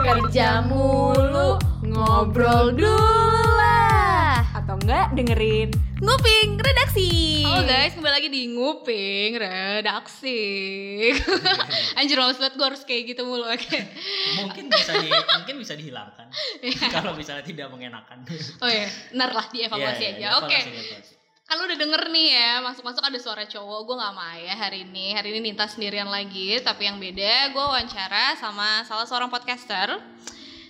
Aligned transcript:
Kerja 0.00 0.64
mulu, 0.64 1.60
ngobrol 1.84 2.72
dulu 2.72 3.36
lah. 3.60 4.40
Atau 4.56 4.80
enggak 4.80 5.12
dengerin. 5.12 5.68
Nguping 6.00 6.56
redaksi. 6.56 7.44
Halo 7.44 7.68
guys, 7.68 7.92
kembali 7.92 8.14
lagi 8.16 8.32
di 8.32 8.48
Nguping 8.56 9.36
Redaksi. 9.36 10.40
Anjir 12.00 12.16
males 12.16 12.40
banget 12.40 12.56
gue 12.56 12.66
harus 12.72 12.82
kayak 12.88 13.12
gitu 13.12 13.28
mulu 13.28 13.44
oke. 13.44 13.68
Mungkin 14.40 14.72
bisa 14.72 14.96
di, 14.96 15.12
mungkin 15.12 15.54
bisa 15.60 15.76
dihilangkan. 15.76 16.32
Kalau 16.96 17.12
misalnya 17.12 17.44
tidak 17.44 17.68
mengenakan. 17.68 18.24
Oh 18.64 18.70
iya, 18.72 18.88
ntar 19.12 19.36
lah 19.36 19.44
dievaluasi 19.52 20.00
Iya, 20.00 20.08
aja. 20.08 20.20
iya, 20.24 20.28
Oke, 20.40 20.56
evaluasi. 20.56 21.19
Kan 21.50 21.58
lu 21.58 21.66
udah 21.66 21.78
denger 21.82 22.02
nih 22.14 22.28
ya 22.30 22.52
Masuk-masuk 22.62 23.02
ada 23.02 23.18
suara 23.18 23.42
cowok 23.42 23.78
Gue 23.82 23.96
gak 23.98 24.14
Maya 24.14 24.54
hari 24.54 24.86
ini. 24.86 25.18
Hari 25.18 25.34
ini 25.34 25.50
Ninta 25.50 25.66
sendirian 25.66 26.06
lagi 26.06 26.62
Tapi 26.62 26.86
yang 26.86 27.02
beda 27.02 27.50
gue 27.50 27.58
wawancara 27.58 28.38
sama 28.38 28.86
salah 28.86 29.02
seorang 29.02 29.26
podcaster. 29.26 29.98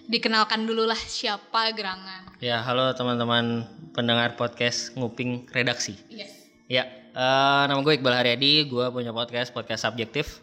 Dikenalkan 0.08 0.64
dulu 0.64 0.88
lah 0.88 0.96
siapa 0.96 1.68
gerangan 1.76 2.32
ya 2.40 2.64
halo 2.64 2.96
teman-teman 2.96 3.68
pendengar 3.92 4.32
podcast 4.32 4.96
nguping 4.96 5.44
redaksi. 5.52 5.92
Yes. 6.08 6.32
Ya 6.72 6.88
eh, 7.12 7.62
nama 7.68 7.84
gue 7.84 8.00
Iqbal 8.00 8.16
Haryadi 8.16 8.64
gue 8.64 8.86
punya 8.88 9.12
podcast 9.12 9.52
podcast 9.52 9.84
subjektif. 9.84 10.40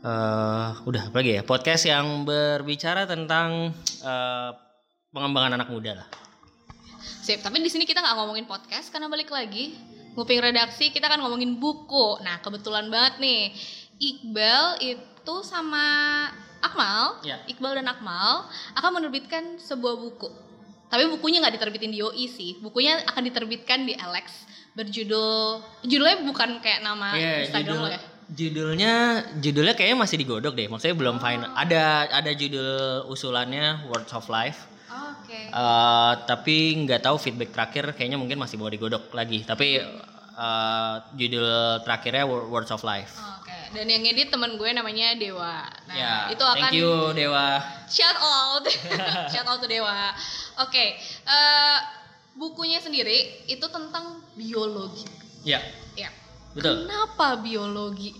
Eh 0.00 0.70
udah 0.88 1.12
apa 1.12 1.20
lagi 1.20 1.36
ya? 1.36 1.44
Podcast 1.44 1.84
yang 1.84 2.24
berbicara 2.24 3.04
tentang 3.04 3.76
eh, 4.02 4.50
pengembangan 5.12 5.60
anak 5.60 5.68
muda 5.68 6.00
lah 6.00 6.08
Sip, 7.22 7.40
tapi 7.40 7.58
di 7.58 7.66
sini 7.66 7.82
kita 7.82 7.98
nggak 7.98 8.16
ngomongin 8.16 8.44
podcast 8.44 8.88
karena 8.88 9.06
balik 9.06 9.28
lagi 9.28 9.74
nguping 10.12 10.40
redaksi 10.40 10.88
kita 10.88 11.06
kan 11.06 11.18
ngomongin 11.18 11.56
buku. 11.56 12.18
Nah 12.20 12.38
kebetulan 12.38 12.86
banget 12.86 13.18
nih 13.18 13.52
Iqbal 13.96 14.78
itu 14.78 15.34
sama 15.42 15.84
Akmal, 16.58 17.20
Ya. 17.20 17.38
Iqbal 17.46 17.74
dan 17.74 17.86
Akmal 17.86 18.48
akan 18.74 18.90
menerbitkan 18.92 19.56
sebuah 19.56 19.94
buku. 19.94 20.28
Tapi 20.86 21.04
bukunya 21.08 21.38
nggak 21.38 21.54
diterbitin 21.54 21.90
di 21.90 21.98
YOI 21.98 22.26
sih, 22.26 22.50
bukunya 22.58 23.02
akan 23.04 23.22
diterbitkan 23.24 23.84
di 23.84 23.92
Alex 23.92 24.46
berjudul 24.72 25.56
judulnya 25.82 26.20
bukan 26.22 26.60
kayak 26.60 26.80
nama 26.80 27.16
Iya, 27.16 27.48
Instagram 27.48 27.64
judul- 27.64 27.80
lo 27.80 27.88
ya. 27.88 28.00
judulnya 28.28 28.92
judulnya 29.40 29.72
kayaknya 29.72 29.96
masih 29.96 30.16
digodok 30.18 30.52
deh 30.52 30.68
maksudnya 30.68 30.92
belum 30.92 31.16
final 31.16 31.48
ada 31.54 32.04
ada 32.12 32.30
judul 32.30 33.08
usulannya 33.08 33.88
Words 33.88 34.12
of 34.12 34.28
Life 34.28 34.68
Oke. 34.96 35.40
Eh, 35.46 36.12
tapi 36.24 36.56
nggak 36.78 37.02
tahu 37.02 37.16
feedback 37.16 37.50
terakhir 37.50 37.84
kayaknya 37.92 38.16
mungkin 38.16 38.36
masih 38.36 38.56
mau 38.56 38.66
digodok 38.66 39.10
lagi 39.10 39.42
tapi 39.42 39.76
eh, 39.76 40.94
judul 41.12 41.48
terakhirnya 41.82 42.24
Wo- 42.24 42.48
Words 42.48 42.70
of 42.70 42.82
Life 42.82 43.16
Oke, 43.36 43.56
dan 43.72 43.84
yang 43.84 44.00
ngedit 44.00 44.28
temen 44.28 44.54
gue 44.54 44.70
namanya 44.70 45.14
Dewa. 45.14 45.64
Nah, 45.84 45.94
ya 45.94 46.12
itu 46.28 46.40
akan 46.40 46.60
thank 46.62 46.74
you 46.74 46.92
Dewa 47.12 47.60
Shout 47.86 48.16
out, 48.16 48.64
shout 49.32 49.44
out 49.44 49.58
to 49.58 49.66
Dewa. 49.66 50.12
Oke, 50.58 50.96
eh, 51.22 51.78
bukunya 52.34 52.76
sendiri 52.76 53.16
itu 53.46 53.66
tentang 53.66 54.20
biologi. 54.32 55.08
ya 55.42 55.60
Ya. 55.94 56.12
betul 56.52 56.84
Kenapa 56.84 57.38
biologi? 57.38 58.12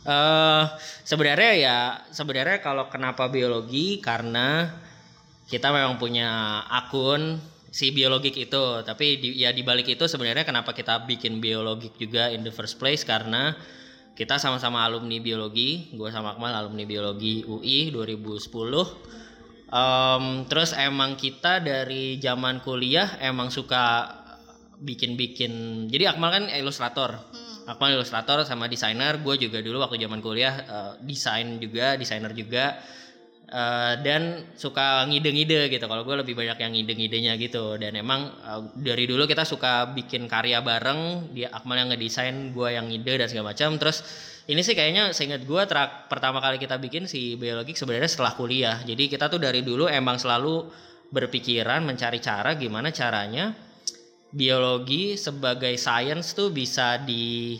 eh 0.00 0.64
sebenarnya 1.02 1.52
ya 1.54 1.78
sebenarnya 2.08 2.58
kalau 2.58 2.88
kenapa 2.88 3.28
biologi 3.28 4.00
karena 4.00 4.72
kita 5.48 5.72
memang 5.72 5.96
punya 5.96 6.60
akun 6.68 7.40
si 7.68 7.92
biologik 7.92 8.36
itu 8.36 8.64
tapi 8.84 9.20
di, 9.20 9.28
ya 9.40 9.52
di 9.52 9.64
balik 9.64 9.88
itu 9.88 10.04
sebenarnya 10.04 10.44
kenapa 10.44 10.76
kita 10.76 11.04
bikin 11.08 11.40
biologik 11.40 11.96
juga 11.96 12.28
in 12.28 12.44
the 12.44 12.52
first 12.52 12.76
place? 12.76 13.02
Karena 13.02 13.56
kita 14.12 14.36
sama-sama 14.36 14.84
alumni 14.84 15.18
biologi 15.18 15.90
gue 15.94 16.10
sama 16.12 16.36
Akmal 16.36 16.52
alumni 16.52 16.84
biologi 16.84 17.46
UI 17.46 17.94
2010 17.94 19.18
Em, 19.68 20.48
terus 20.48 20.72
emang 20.72 21.20
kita 21.20 21.60
dari 21.60 22.16
zaman 22.16 22.64
kuliah 22.64 23.20
emang 23.20 23.52
suka 23.52 24.16
bikin-bikin 24.80 25.84
jadi 25.92 26.16
Akmal 26.16 26.32
kan 26.32 26.44
ilustrator. 26.48 27.20
Akmal 27.68 27.92
ilustrator 27.92 28.48
sama 28.48 28.64
desainer 28.64 29.20
gue 29.20 29.36
juga 29.36 29.60
dulu 29.60 29.84
waktu 29.84 30.00
zaman 30.00 30.24
kuliah 30.24 30.54
eh, 30.64 30.92
desain 31.04 31.60
juga 31.60 32.00
desainer 32.00 32.32
juga 32.32 32.80
Eh, 33.48 33.94
dan 34.04 34.44
suka 34.60 35.08
ngide-ngide 35.08 35.72
gitu. 35.72 35.88
Kalau 35.88 36.04
gue 36.04 36.20
lebih 36.20 36.36
banyak 36.36 36.60
yang 36.60 36.72
ngide-ngidenya 36.76 37.32
gitu. 37.40 37.80
Dan 37.80 37.96
emang 37.96 38.28
eh, 38.44 38.60
dari 38.76 39.08
dulu 39.08 39.24
kita 39.24 39.48
suka 39.48 39.88
bikin 39.88 40.28
karya 40.28 40.60
bareng. 40.60 41.32
Dia 41.32 41.48
Akmal 41.56 41.80
yang 41.80 41.88
ngedesain 41.88 42.52
gue 42.52 42.68
yang 42.76 42.92
ngide 42.92 43.24
dan 43.24 43.26
segala 43.32 43.56
macam. 43.56 43.80
Terus 43.80 44.04
ini 44.52 44.60
sih 44.60 44.76
kayaknya 44.76 45.16
seingat 45.16 45.48
gue 45.48 45.62
terak- 45.64 46.12
pertama 46.12 46.44
kali 46.44 46.60
kita 46.60 46.76
bikin 46.76 47.08
si 47.08 47.40
biologi 47.40 47.72
sebenarnya 47.72 48.12
setelah 48.12 48.36
kuliah. 48.36 48.76
Jadi 48.84 49.08
kita 49.08 49.32
tuh 49.32 49.40
dari 49.40 49.64
dulu 49.64 49.88
emang 49.88 50.20
selalu 50.20 50.68
berpikiran 51.08 51.88
mencari 51.88 52.20
cara 52.20 52.52
gimana 52.52 52.92
caranya 52.92 53.56
biologi 54.28 55.16
sebagai 55.16 55.72
science 55.80 56.36
tuh 56.36 56.52
bisa 56.52 57.00
di 57.00 57.56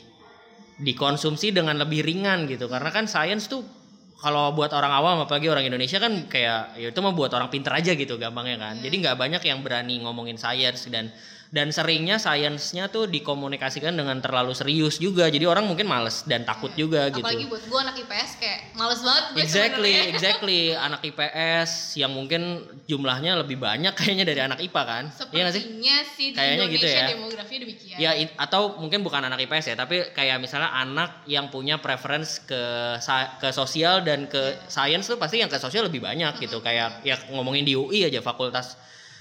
dikonsumsi 0.85 1.49
dengan 1.57 1.81
lebih 1.81 2.05
ringan 2.05 2.45
gitu. 2.45 2.69
Karena 2.69 2.93
kan 2.93 3.09
science 3.09 3.49
tuh 3.49 3.78
kalau 4.19 4.51
buat 4.51 4.75
orang 4.75 4.91
awam 4.91 5.17
apalagi 5.23 5.47
orang 5.47 5.63
Indonesia 5.63 6.03
kan 6.03 6.27
kayak 6.27 6.75
ya 6.75 6.91
itu 6.91 6.99
mah 6.99 7.15
buat 7.15 7.31
orang 7.31 7.55
pinter 7.55 7.71
aja 7.71 7.95
gitu 7.95 8.19
gampangnya 8.19 8.59
kan. 8.59 8.75
Jadi 8.83 8.95
nggak 8.99 9.15
banyak 9.15 9.43
yang 9.47 9.63
berani 9.63 10.03
ngomongin 10.03 10.35
science 10.35 10.91
dan 10.91 11.15
dan 11.49 11.73
seringnya 11.73 12.21
sainsnya 12.21 12.93
tuh 12.93 13.09
dikomunikasikan 13.09 13.97
dengan 13.97 14.21
terlalu 14.21 14.53
serius 14.53 15.01
juga 15.01 15.33
jadi 15.33 15.49
orang 15.49 15.65
mungkin 15.65 15.89
males 15.89 16.21
dan 16.29 16.45
takut 16.45 16.69
juga 16.77 17.09
gitu 17.09 17.25
Apalagi 17.25 17.49
buat 17.49 17.65
gue 17.65 17.79
anak 17.81 17.97
IPS 18.05 18.31
kayak 18.37 18.59
males 18.77 19.01
banget 19.01 19.25
gue 19.33 19.41
Exactly, 19.41 19.95
exactly. 20.13 20.61
Anak 20.77 21.01
IPS 21.01 21.97
yang 21.97 22.13
mungkin 22.13 22.43
jumlahnya 22.85 23.41
lebih 23.41 23.57
banyak 23.57 23.97
kayaknya 23.97 24.25
dari 24.29 24.41
anak 24.45 24.61
IPA 24.61 24.83
kan? 24.85 25.05
Iya 25.09 25.49
sih? 25.49 25.63
Sepertinya 25.65 25.97
sih 26.05 26.27
di 26.33 26.37
Kayaknya 26.37 26.67
gitu 26.69 26.87
ya. 26.87 27.07
demografi 27.09 27.55
demikian. 27.65 27.97
Ya 27.97 28.11
it- 28.13 28.37
atau 28.37 28.77
mungkin 28.77 29.01
bukan 29.01 29.25
anak 29.25 29.41
IPS 29.49 29.73
ya, 29.73 29.77
tapi 29.79 30.13
kayak 30.13 30.37
misalnya 30.39 30.69
anak 30.71 31.25
yang 31.25 31.49
punya 31.49 31.81
preference 31.81 32.45
ke 32.45 32.61
ke 33.41 33.49
sosial 33.51 34.05
dan 34.05 34.29
ke 34.29 34.57
science 34.69 35.09
tuh 35.09 35.17
pasti 35.17 35.41
yang 35.41 35.49
ke 35.49 35.57
sosial 35.57 35.89
lebih 35.89 36.05
banyak 36.05 36.37
gitu. 36.45 36.61
Kayak 36.61 37.01
ya 37.03 37.17
ngomongin 37.33 37.65
di 37.65 37.73
UI 37.73 38.05
aja 38.05 38.21
fakultas 38.21 38.77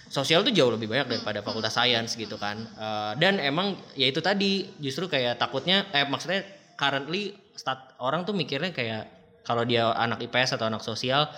sosial 0.07 0.43
tuh 0.43 0.51
jauh 0.55 0.71
lebih 0.71 0.87
banyak 0.87 1.07
daripada 1.19 1.43
fakultas 1.43 1.75
science 1.75 2.15
gitu 2.15 2.39
kan. 2.39 2.57
Eh, 2.57 3.13
dan 3.19 3.39
emang 3.39 3.75
ya 3.93 4.07
itu 4.07 4.19
tadi 4.23 4.67
justru 4.79 5.07
kayak 5.11 5.39
takutnya 5.39 5.87
eh 5.91 6.07
maksudnya 6.07 6.43
currently 6.77 7.35
stat 7.57 7.97
orang 7.99 8.23
tuh 8.23 8.37
mikirnya 8.37 8.71
kayak 8.71 9.09
kalau 9.41 9.63
dia 9.63 9.89
anak 9.95 10.21
IPS 10.27 10.59
atau 10.59 10.67
anak 10.67 10.83
sosial 10.83 11.31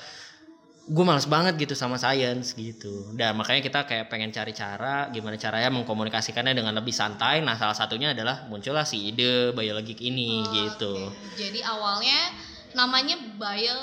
gue 0.90 1.06
males 1.06 1.30
banget 1.30 1.54
gitu 1.62 1.78
sama 1.78 2.02
science 2.02 2.58
gitu 2.58 3.14
dan 3.14 3.38
makanya 3.38 3.62
kita 3.62 3.80
kayak 3.86 4.10
pengen 4.10 4.34
cari 4.34 4.58
cara 4.58 5.06
gimana 5.14 5.38
caranya 5.38 5.70
mengkomunikasikannya 5.70 6.58
dengan 6.58 6.74
lebih 6.74 6.90
santai 6.90 7.46
nah 7.46 7.54
salah 7.54 7.78
satunya 7.78 8.18
adalah 8.18 8.50
muncullah 8.50 8.90
si 8.90 9.14
ide 9.14 9.54
biologik 9.54 10.02
ini 10.02 10.42
gitu 10.50 11.14
Oke. 11.14 11.38
Jadi 11.38 11.62
awalnya 11.62 12.34
namanya 12.72 13.16
bio 13.36 13.78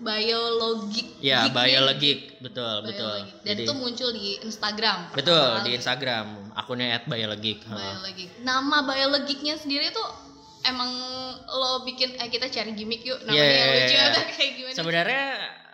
biologik. 0.00 1.20
ya 1.20 1.46
biologik 1.46 2.36
betul 2.38 2.82
nih. 2.82 2.86
betul 2.86 3.16
Biologik. 3.16 3.34
Dan 3.40 3.54
Jadi- 3.54 3.64
itu 3.64 3.72
muncul 3.74 4.08
di 4.10 4.24
Instagram. 4.42 4.98
betul 5.12 5.36
pertama 5.36 5.62
di. 5.62 5.70
Instagram 5.74 6.26
akunnya 6.52 6.86
@biologik 7.02 7.58
Biologik. 7.66 8.28
Nama 8.40 8.76
biologiknya 8.82 9.54
sendiri 9.54 9.88
tuh 9.90 10.08
emang 10.62 10.90
lo 11.50 11.82
bikin 11.82 12.16
eh 12.16 12.28
kita 12.28 12.46
cari 12.46 12.72
gimmick 12.72 13.00
yuk 13.02 13.20
namanya 13.22 13.40
Iya, 13.40 13.48
yang 13.50 13.64
iya, 13.66 13.76
lucu 13.76 13.94
iya. 13.94 14.04
atau 14.10 14.22
kayak 14.30 14.50
gimana? 14.54 14.76
Sebenarnya 14.76 15.24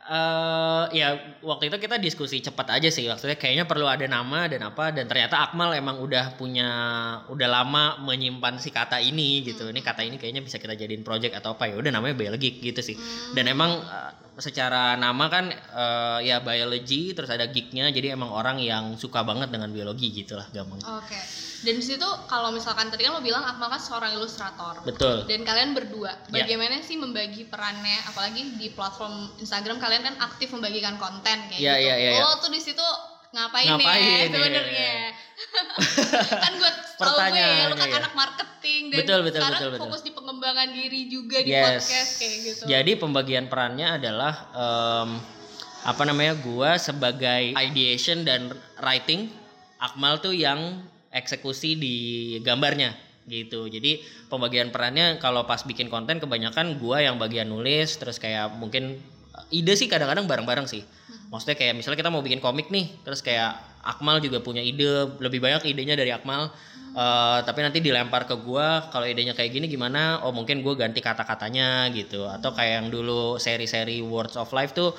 eh 0.06 0.84
ya 0.94 1.18
waktu 1.42 1.66
itu 1.66 1.76
kita 1.82 1.98
diskusi 1.98 2.38
cepat 2.38 2.78
aja 2.78 2.88
sih. 2.88 3.10
Maksudnya 3.10 3.34
kayaknya 3.34 3.66
perlu 3.66 3.90
ada 3.90 4.06
nama 4.06 4.46
dan 4.46 4.62
apa. 4.62 4.94
Dan 4.94 5.10
ternyata 5.10 5.50
Akmal 5.50 5.74
emang 5.74 5.98
udah 5.98 6.38
punya 6.38 6.70
udah 7.26 7.48
lama 7.50 7.98
menyimpan 8.06 8.62
si 8.62 8.70
kata 8.70 9.02
ini 9.02 9.42
gitu. 9.42 9.66
Ini 9.66 9.80
kata 9.82 10.06
ini 10.06 10.16
kayaknya 10.16 10.46
bisa 10.46 10.62
kita 10.62 10.78
jadiin 10.78 11.02
project 11.02 11.34
atau 11.34 11.58
apa. 11.58 11.66
Ya 11.66 11.76
udah 11.76 11.90
namanya 11.90 12.14
biologi 12.14 12.62
gitu 12.62 12.80
sih. 12.80 12.94
Dan 13.34 13.50
emang 13.50 13.82
eh, 13.82 14.12
secara 14.38 14.94
nama 14.94 15.26
kan 15.26 15.50
eh, 15.52 16.18
ya 16.22 16.38
biology 16.38 17.10
terus 17.12 17.28
ada 17.28 17.50
geeknya. 17.50 17.90
Jadi 17.90 18.14
emang 18.14 18.30
orang 18.30 18.62
yang 18.62 18.94
suka 18.94 19.26
banget 19.26 19.50
dengan 19.50 19.74
biologi 19.74 20.14
gitulah 20.14 20.46
gampang. 20.54 20.80
Oke. 21.02 21.45
Dan 21.58 21.74
di 21.74 21.84
situ 21.84 22.04
kalau 22.26 22.50
misalkan 22.50 22.88
tadi 22.88 23.02
kan 23.02 23.12
lo 23.12 23.20
bilang 23.20 23.40
Akmal 23.40 23.68
kan 23.68 23.78
seorang 23.78 24.12
ilustrator. 24.12 24.82
betul 24.82 25.24
Dan 25.24 25.40
kalian 25.42 25.72
berdua, 25.72 26.12
Ya. 26.28 26.42
bagaimana 26.42 26.80
sih 26.80 26.94
membagi 26.94 27.44
perannya? 27.44 27.96
Apalagi 28.06 28.56
di 28.56 28.68
platform 28.68 29.32
Instagram 29.38 29.76
kalian 29.76 30.02
kan 30.02 30.14
aktif 30.20 30.50
membagikan 30.50 30.96
konten 30.96 31.48
kayak 31.48 31.56
Ya, 31.56 31.74
gitu. 31.74 31.88
ya, 31.88 31.94
ya. 31.96 32.20
Lo 32.20 32.36
tuh 32.38 32.48
di 32.48 32.60
situ 32.60 32.84
ngapain, 33.28 33.68
Ngapain, 33.68 34.00
ya 34.00 34.16
ya, 34.22 34.26
sebenarnya? 34.28 34.92
kan 36.44 36.52
gue 36.56 36.70
tau 37.00 37.12
gue 37.14 37.36
ya, 37.36 37.68
lo 37.68 37.74
kan 37.74 37.88
ya. 37.88 37.96
anak 37.98 38.12
marketing 38.14 38.82
dan 38.88 38.98
Betul, 39.02 39.20
betul, 39.22 39.40
sekarang 39.40 39.52
betul, 39.56 39.70
betul. 39.70 39.82
fokus 39.86 40.02
di 40.02 40.12
pengembangan 40.12 40.68
diri 40.70 41.02
juga 41.08 41.38
di 41.40 41.50
Yes. 41.50 41.64
podcast 41.82 42.10
kayak 42.16 42.36
gitu. 42.42 42.62
Jadi 42.66 42.92
pembagian 42.96 43.44
perannya 43.46 43.88
adalah 43.96 44.32
em, 44.52 45.08
apa 45.82 46.02
namanya 46.02 46.34
gua 46.36 46.76
sebagai 46.76 47.52
ideation 47.54 48.22
dan 48.22 48.50
writing, 48.78 49.28
Akmal 49.76 50.18
tuh 50.18 50.32
yang 50.32 50.80
eksekusi 51.16 51.80
di 51.80 51.96
gambarnya. 52.44 53.06
gitu. 53.26 53.66
Jadi 53.66 54.00
pembagian 54.30 54.70
perannya 54.70 55.18
kalau 55.18 55.44
pas 55.44 55.58
bikin 55.66 55.90
konten 55.90 56.22
kebanyakan 56.22 56.78
gua 56.78 57.02
yang 57.02 57.18
bagian 57.18 57.50
nulis 57.50 57.98
terus 57.98 58.22
kayak 58.22 58.54
mungkin 58.54 59.02
ide 59.50 59.74
sih 59.74 59.90
kadang-kadang 59.90 60.30
bareng-bareng 60.30 60.70
sih. 60.70 60.86
Maksudnya 61.30 61.58
kayak 61.58 61.74
misalnya 61.74 61.98
kita 61.98 62.10
mau 62.14 62.22
bikin 62.22 62.38
komik 62.38 62.70
nih, 62.70 62.86
terus 63.02 63.20
kayak 63.20 63.58
Akmal 63.86 64.18
juga 64.18 64.42
punya 64.42 64.58
ide, 64.62 65.06
lebih 65.22 65.38
banyak 65.38 65.62
idenya 65.70 65.94
dari 65.94 66.10
Akmal. 66.10 66.50
Eh, 66.96 67.38
tapi 67.44 67.60
nanti 67.60 67.78
dilempar 67.84 68.24
ke 68.24 68.34
gua 68.40 68.88
kalau 68.90 69.04
idenya 69.06 69.36
kayak 69.36 69.52
gini 69.52 69.66
gimana? 69.68 70.22
Oh 70.24 70.32
mungkin 70.32 70.62
gua 70.62 70.78
ganti 70.78 71.02
kata-katanya 71.02 71.90
gitu. 71.92 72.24
Atau 72.30 72.54
kayak 72.54 72.82
yang 72.82 72.88
dulu 72.90 73.36
seri-seri 73.42 74.00
Words 74.02 74.38
of 74.38 74.50
Life 74.54 74.72
tuh 74.74 74.94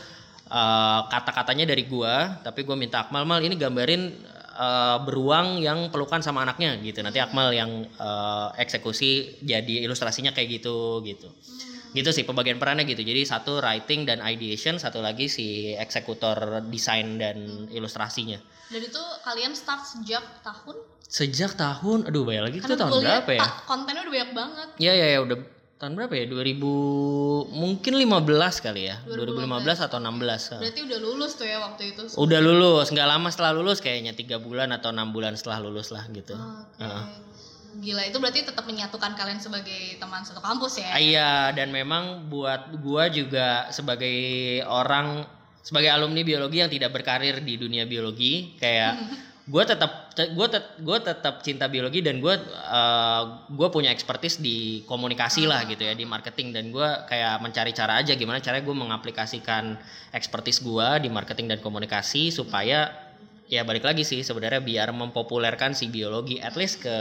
eh, 0.52 1.00
kata-katanya 1.10 1.68
dari 1.68 1.88
gua, 1.88 2.38
tapi 2.44 2.64
gua 2.68 2.76
minta 2.80 3.08
Akmal 3.08 3.24
mal 3.24 3.40
ini 3.44 3.56
gambarin 3.56 4.14
eh, 4.58 4.98
beruang 5.02 5.62
yang 5.62 5.88
pelukan 5.88 6.20
sama 6.20 6.42
anaknya 6.42 6.74
gitu. 6.82 7.00
Nanti 7.00 7.18
Akmal 7.18 7.54
yang 7.54 7.70
eh, 7.86 8.48
eksekusi 8.58 9.12
jadi 9.42 9.86
ilustrasinya 9.86 10.34
kayak 10.34 10.60
gitu 10.60 11.00
gitu 11.02 11.30
gitu 11.88 12.12
sih 12.12 12.28
pembagian 12.28 12.60
perannya 12.60 12.84
gitu 12.84 13.00
jadi 13.02 13.24
satu 13.24 13.58
writing 13.58 14.06
dan 14.06 14.20
ideation 14.22 14.76
satu 14.76 15.00
lagi 15.00 15.26
si 15.26 15.72
eksekutor 15.74 16.36
desain 16.68 17.18
dan 17.18 17.38
ilustrasinya 17.72 18.38
Dan 18.68 18.84
itu 18.84 19.00
kalian 19.24 19.56
start 19.56 19.82
sejak 19.82 20.22
tahun? 20.44 20.76
sejak 21.08 21.56
tahun 21.56 22.06
aduh 22.06 22.28
bayar 22.28 22.44
lagi 22.46 22.60
itu 22.60 22.68
Karena 22.68 22.78
tahun 22.78 22.92
gue 22.92 23.02
lihat, 23.02 23.24
berapa 23.24 23.32
ya 23.34 23.48
kontennya 23.64 24.02
udah 24.04 24.14
banyak 24.14 24.32
banget. 24.36 24.68
ya 24.78 24.94
ya 24.94 25.08
ya 25.08 25.20
udah 25.24 25.38
tahun 25.78 25.94
berapa 25.94 26.10
ya 26.10 26.26
2000 26.26 26.58
mungkin 27.54 27.94
15 27.94 28.66
kali 28.66 28.90
ya 28.90 28.98
2015 29.06 29.86
atau 29.86 29.98
16 30.02 30.58
Berarti 30.58 30.82
udah 30.82 31.00
lulus 31.00 31.32
tuh 31.38 31.46
ya 31.46 31.62
waktu 31.62 31.94
itu. 31.94 32.02
udah 32.18 32.40
lulus 32.42 32.90
nggak 32.90 33.06
lama 33.08 33.30
setelah 33.30 33.54
lulus 33.54 33.78
kayaknya 33.78 34.18
tiga 34.18 34.42
bulan 34.42 34.74
atau 34.74 34.90
enam 34.90 35.14
bulan 35.14 35.38
setelah 35.38 35.62
lulus 35.62 35.94
lah 35.94 36.10
gitu 36.10 36.34
Oke. 36.34 36.82
Heeh. 36.82 37.06
Gila 37.78 38.10
itu 38.10 38.18
berarti 38.18 38.42
tetap 38.42 38.66
menyatukan 38.66 39.14
kalian 39.14 39.38
sebagai 39.38 40.02
teman 40.02 40.26
satu 40.26 40.42
kampus 40.42 40.82
ya? 40.82 40.90
Ah, 40.90 40.98
Iya 40.98 41.32
dan 41.54 41.70
memang 41.70 42.26
buat 42.26 42.74
gua 42.82 43.06
juga 43.14 43.70
sebagai 43.70 44.18
orang 44.66 45.30
sebagai 45.62 45.94
alumni 45.94 46.26
biologi 46.26 46.58
yang 46.58 46.74
tidak 46.74 46.90
berkarir 46.90 47.38
di 47.46 47.54
dunia 47.54 47.86
biologi 47.86 48.58
kayak 48.58 48.98
gua 49.48 49.64
tetap 49.64 50.12
te- 50.12 50.36
gua 50.36 50.52
tet, 50.52 50.76
gua 50.84 51.00
tetap 51.00 51.40
cinta 51.40 51.72
biologi 51.72 52.04
dan 52.04 52.20
gua 52.20 52.36
eh, 52.44 53.24
gua 53.56 53.68
punya 53.72 53.96
expertise 53.96 54.44
di 54.44 54.84
komunikasi 54.84 55.48
lah 55.48 55.64
gitu 55.66 55.88
ya 55.88 55.96
di 55.96 56.04
marketing. 56.04 56.52
Dan 56.52 56.76
gua 56.76 57.08
kayak 57.08 57.40
mencari 57.40 57.72
cara 57.72 58.04
aja 58.04 58.14
gimana 58.20 58.44
caranya 58.44 58.68
gua 58.68 58.76
mengaplikasikan 58.76 59.80
expertise 60.12 60.60
gua 60.60 61.00
di 61.00 61.08
marketing 61.08 61.48
dan 61.56 61.60
komunikasi 61.64 62.30
supaya 62.30 62.92
ya 63.48 63.64
balik 63.64 63.88
lagi 63.88 64.04
sih 64.04 64.20
sebenarnya 64.22 64.60
biar 64.60 64.92
mempopulerkan 64.92 65.72
si 65.72 65.88
biologi 65.88 66.44
at 66.44 66.60
least 66.60 66.84
ke 66.84 66.96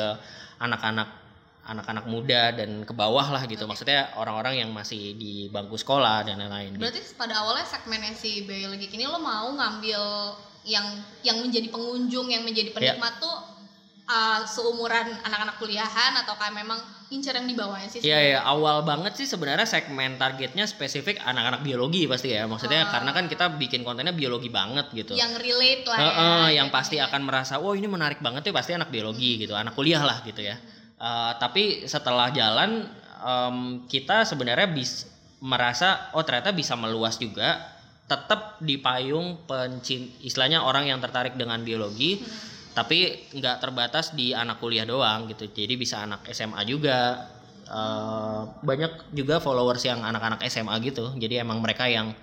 anak-anak 0.62 1.25
anak-anak 1.66 2.06
muda 2.06 2.54
dan 2.54 2.86
ke 2.86 2.94
bawah 2.94 3.26
lah 3.34 3.42
gitu 3.50 3.66
maksudnya 3.66 4.14
orang-orang 4.14 4.62
yang 4.62 4.70
masih 4.70 5.18
di 5.18 5.50
bangku 5.50 5.74
sekolah 5.74 6.22
dan 6.22 6.38
lain-lain 6.38 6.78
gitu. 6.78 6.82
Berarti 6.86 7.02
pada 7.18 7.42
awalnya 7.42 7.66
segmennya 7.66 8.14
si 8.14 8.46
biologi 8.46 8.86
ini 8.94 9.04
lo 9.04 9.18
mau 9.18 9.50
ngambil 9.50 10.02
yang 10.66 10.86
yang 11.22 11.38
menjadi 11.42 11.70
pengunjung, 11.70 12.26
yang 12.30 12.42
menjadi 12.42 12.70
Iya. 12.70 12.98
penikmat 12.98 13.18
tuh 13.18 13.36
uh, 14.06 14.40
seumuran 14.46 15.06
anak-anak 15.22 15.58
kuliahan 15.58 16.14
atau 16.22 16.34
kayak 16.38 16.54
memang 16.54 16.78
incer 17.06 17.38
yang 17.38 17.46
di 17.46 17.54
bawahnya 17.54 17.86
sih? 17.86 18.02
Iya 18.02 18.18
ya 18.34 18.38
awal 18.42 18.82
banget 18.82 19.14
sih 19.14 19.26
sebenarnya 19.30 19.62
segmen 19.62 20.18
targetnya 20.18 20.66
spesifik 20.66 21.22
anak-anak 21.22 21.62
biologi 21.62 22.10
pasti 22.10 22.34
ya 22.34 22.50
maksudnya 22.50 22.90
karena 22.90 23.14
kan 23.14 23.30
kita 23.30 23.46
bikin 23.58 23.86
kontennya 23.86 24.10
biologi 24.10 24.50
banget 24.50 24.90
gitu 24.90 25.14
Yang 25.14 25.38
relate 25.38 25.84
lah 25.86 25.98
ya. 25.98 26.06
Heeh, 26.10 26.46
yang 26.58 26.68
gitu 26.70 26.76
pasti 26.78 26.96
ya. 26.98 27.06
akan 27.06 27.22
merasa, 27.22 27.62
wah 27.62 27.74
ini 27.78 27.86
menarik 27.86 28.18
banget 28.18 28.50
tuh 28.50 28.54
pasti 28.54 28.74
anak 28.74 28.90
biologi 28.90 29.38
gitu, 29.38 29.54
anak 29.54 29.78
kuliah 29.78 30.02
lah 30.02 30.18
gitu 30.26 30.42
ya. 30.42 30.58
Eh, 30.96 31.32
tapi 31.37 31.84
setelah 31.84 32.32
jalan 32.32 32.88
em, 33.20 33.56
kita 33.84 34.25
sebenarnya 34.25 34.64
bis 34.72 35.04
merasa, 35.44 36.08
oh 36.16 36.25
ternyata 36.25 36.56
bisa 36.56 36.72
meluas 36.72 37.20
juga, 37.20 37.60
tetap 38.08 38.56
di 38.64 38.81
payung 38.81 39.44
pencin, 39.44 40.08
istilahnya 40.25 40.64
orang 40.64 40.88
yang 40.88 40.96
tertarik 41.04 41.37
dengan 41.37 41.60
biologi, 41.60 42.25
tapi 42.72 43.28
nggak 43.37 43.60
terbatas 43.60 44.16
di 44.16 44.32
anak 44.32 44.56
kuliah 44.56 44.88
doang 44.88 45.28
gitu. 45.28 45.52
Jadi 45.52 45.75
bisa 45.76 46.00
anak 46.00 46.25
SMA 46.32 46.64
juga. 46.64 47.28
Eh, 47.66 48.42
banyak 48.64 49.12
juga 49.12 49.37
followers 49.42 49.84
yang 49.84 50.00
anak-anak 50.00 50.40
SMA 50.49 50.81
gitu. 50.81 51.12
Jadi 51.19 51.42
emang 51.44 51.60
mereka 51.60 51.84
yang 51.90 52.14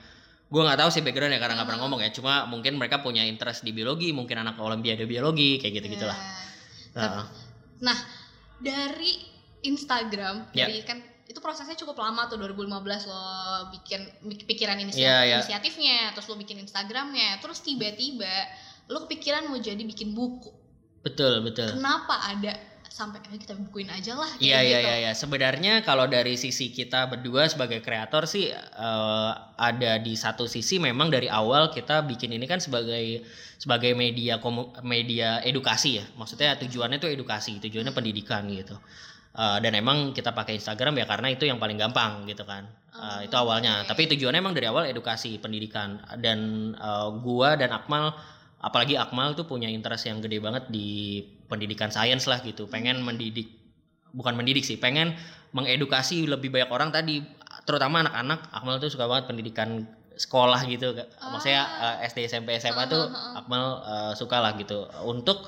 gue 0.50 0.62
nggak 0.62 0.80
tahu 0.82 0.90
sih 0.94 1.02
background 1.06 1.34
ya 1.36 1.40
karena 1.42 1.62
nggak 1.62 1.68
pernah 1.70 1.82
ngomong 1.86 2.00
ya. 2.02 2.10
Cuma 2.10 2.50
mungkin 2.50 2.80
mereka 2.82 3.06
punya 3.06 3.22
interest 3.28 3.62
di 3.62 3.70
biologi 3.70 4.16
mungkin 4.16 4.42
anak 4.42 4.58
olimpiade 4.58 5.06
biologi 5.06 5.62
kayak 5.62 5.74
gitu 5.84 5.88
gitulah 6.00 6.18
Nah, 6.94 7.26
Nah, 7.84 7.98
dari 8.64 9.20
Instagram, 9.62 10.52
Ya. 10.52 10.66
dari 10.66 10.80
kan 10.82 10.98
itu 11.24 11.40
prosesnya 11.40 11.74
cukup 11.74 11.96
lama 11.98 12.28
tuh 12.28 12.36
2015 12.36 12.68
lo 13.06 13.24
bikin 13.72 14.00
bik- 14.24 14.46
pikiran 14.46 14.76
inisiatif, 14.76 15.04
Iya, 15.04 15.18
iya. 15.24 15.36
inisiatifnya, 15.38 15.98
terus 16.12 16.28
lo 16.28 16.36
bikin 16.36 16.58
Instagramnya, 16.58 17.40
terus 17.40 17.60
tiba-tiba 17.60 18.32
lo 18.86 19.04
kepikiran 19.04 19.48
mau 19.48 19.58
jadi 19.58 19.80
bikin 19.80 20.12
buku. 20.12 20.52
betul 21.00 21.44
betul 21.44 21.68
Kenapa 21.70 22.16
ada 22.26 22.56
sampai 22.94 23.18
"Ayo 23.26 23.42
kita 23.42 23.58
bukuin 23.58 23.90
aja 23.90 24.14
lah 24.14 24.30
Iya 24.38 24.62
iya 24.62 24.78
gitu. 24.78 24.86
iya 24.86 24.96
iya. 25.02 25.12
Sebenarnya 25.18 25.82
kalau 25.82 26.06
dari 26.06 26.38
sisi 26.38 26.70
kita 26.70 27.10
berdua 27.10 27.50
sebagai 27.50 27.82
kreator 27.82 28.30
sih 28.30 28.54
eh, 28.54 29.32
ada 29.58 29.98
di 29.98 30.14
satu 30.14 30.46
sisi 30.46 30.78
memang 30.78 31.10
dari 31.10 31.26
awal 31.26 31.74
kita 31.74 32.06
bikin 32.06 32.30
ini 32.38 32.46
kan 32.46 32.62
sebagai 32.62 33.26
sebagai 33.58 33.98
media 33.98 34.38
komu- 34.38 34.70
media 34.86 35.42
edukasi 35.42 35.98
ya. 35.98 36.06
Maksudnya 36.14 36.54
tujuannya 36.62 37.02
itu 37.02 37.10
edukasi, 37.10 37.58
tujuannya 37.58 37.98
pendidikan 37.98 38.46
gitu. 38.54 38.78
Eh, 39.34 39.58
dan 39.66 39.74
emang 39.74 40.14
kita 40.14 40.30
pakai 40.30 40.62
Instagram 40.62 40.94
ya 41.02 41.10
karena 41.10 41.34
itu 41.34 41.50
yang 41.50 41.58
paling 41.58 41.82
gampang 41.82 42.30
gitu 42.30 42.46
kan. 42.46 42.70
Eh, 42.94 43.26
itu 43.26 43.34
awalnya. 43.34 43.82
Tapi 43.90 44.06
tujuannya 44.06 44.38
emang 44.38 44.54
dari 44.54 44.70
awal 44.70 44.86
edukasi, 44.86 45.42
pendidikan 45.42 45.98
dan 46.22 46.40
eh, 46.78 47.10
gua 47.26 47.58
dan 47.58 47.74
Akmal 47.74 48.14
apalagi 48.64 48.96
Akmal 48.96 49.36
tuh 49.36 49.44
punya 49.44 49.68
interest 49.68 50.08
yang 50.08 50.24
gede 50.24 50.40
banget 50.40 50.72
di 50.72 51.20
pendidikan 51.52 51.92
sains 51.92 52.24
lah 52.32 52.40
gitu. 52.40 52.72
Pengen 52.72 53.04
mendidik 53.04 53.52
bukan 54.16 54.40
mendidik 54.40 54.64
sih 54.64 54.80
pengen 54.80 55.18
mengedukasi 55.52 56.30
lebih 56.30 56.54
banyak 56.54 56.72
orang 56.72 56.90
tadi 56.96 57.20
terutama 57.68 58.08
anak-anak. 58.08 58.56
Akmal 58.56 58.80
tuh 58.80 58.88
suka 58.88 59.06
banget 59.12 59.28
pendidikan 59.28 59.84
sekolah 60.16 60.64
gitu. 60.72 60.96
Maksudnya 61.20 62.00
eh, 62.00 62.08
SD 62.08 62.32
SMP 62.32 62.56
SMA 62.64 62.88
tuh 62.88 63.12
Akmal 63.36 63.84
eh, 63.84 64.14
suka 64.16 64.40
lah 64.40 64.56
gitu. 64.56 64.88
Untuk 65.04 65.44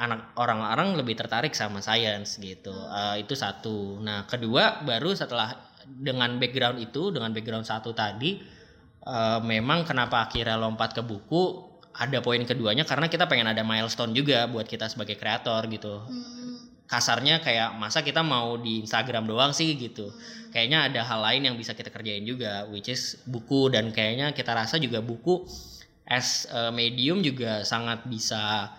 anak 0.00 0.32
orang-orang 0.34 0.98
lebih 0.98 1.14
tertarik 1.14 1.54
sama 1.54 1.78
sains 1.78 2.42
gitu. 2.42 2.74
Eh, 2.74 3.22
itu 3.22 3.38
satu. 3.38 4.02
Nah 4.02 4.26
kedua 4.26 4.82
baru 4.82 5.14
setelah 5.14 5.54
dengan 5.86 6.42
background 6.42 6.82
itu 6.82 7.14
dengan 7.14 7.30
background 7.30 7.70
satu 7.70 7.94
tadi 7.94 8.42
eh, 9.06 9.38
memang 9.46 9.86
kenapa 9.86 10.26
akhirnya 10.26 10.58
lompat 10.58 10.90
ke 10.98 11.06
buku 11.06 11.69
ada 11.94 12.18
poin 12.22 12.40
keduanya 12.46 12.86
karena 12.86 13.10
kita 13.10 13.26
pengen 13.26 13.50
ada 13.50 13.66
milestone 13.66 14.14
juga 14.14 14.46
buat 14.46 14.66
kita 14.66 14.86
sebagai 14.86 15.18
kreator 15.18 15.66
gitu. 15.66 16.06
Hmm, 16.06 16.84
kasarnya 16.86 17.42
kayak 17.42 17.74
masa 17.78 18.02
kita 18.06 18.22
mau 18.22 18.58
di 18.58 18.82
Instagram 18.82 19.26
doang 19.26 19.50
sih 19.50 19.74
gitu. 19.74 20.10
Kayaknya 20.54 20.90
ada 20.90 21.00
hal 21.06 21.20
lain 21.22 21.42
yang 21.50 21.56
bisa 21.58 21.74
kita 21.74 21.90
kerjain 21.90 22.22
juga 22.26 22.66
which 22.70 22.90
is 22.90 23.18
buku. 23.26 23.70
Dan 23.70 23.90
kayaknya 23.90 24.34
kita 24.34 24.54
rasa 24.54 24.78
juga 24.78 25.02
buku 25.02 25.46
as 26.06 26.50
medium 26.74 27.22
juga 27.22 27.62
sangat 27.62 28.06
bisa 28.06 28.74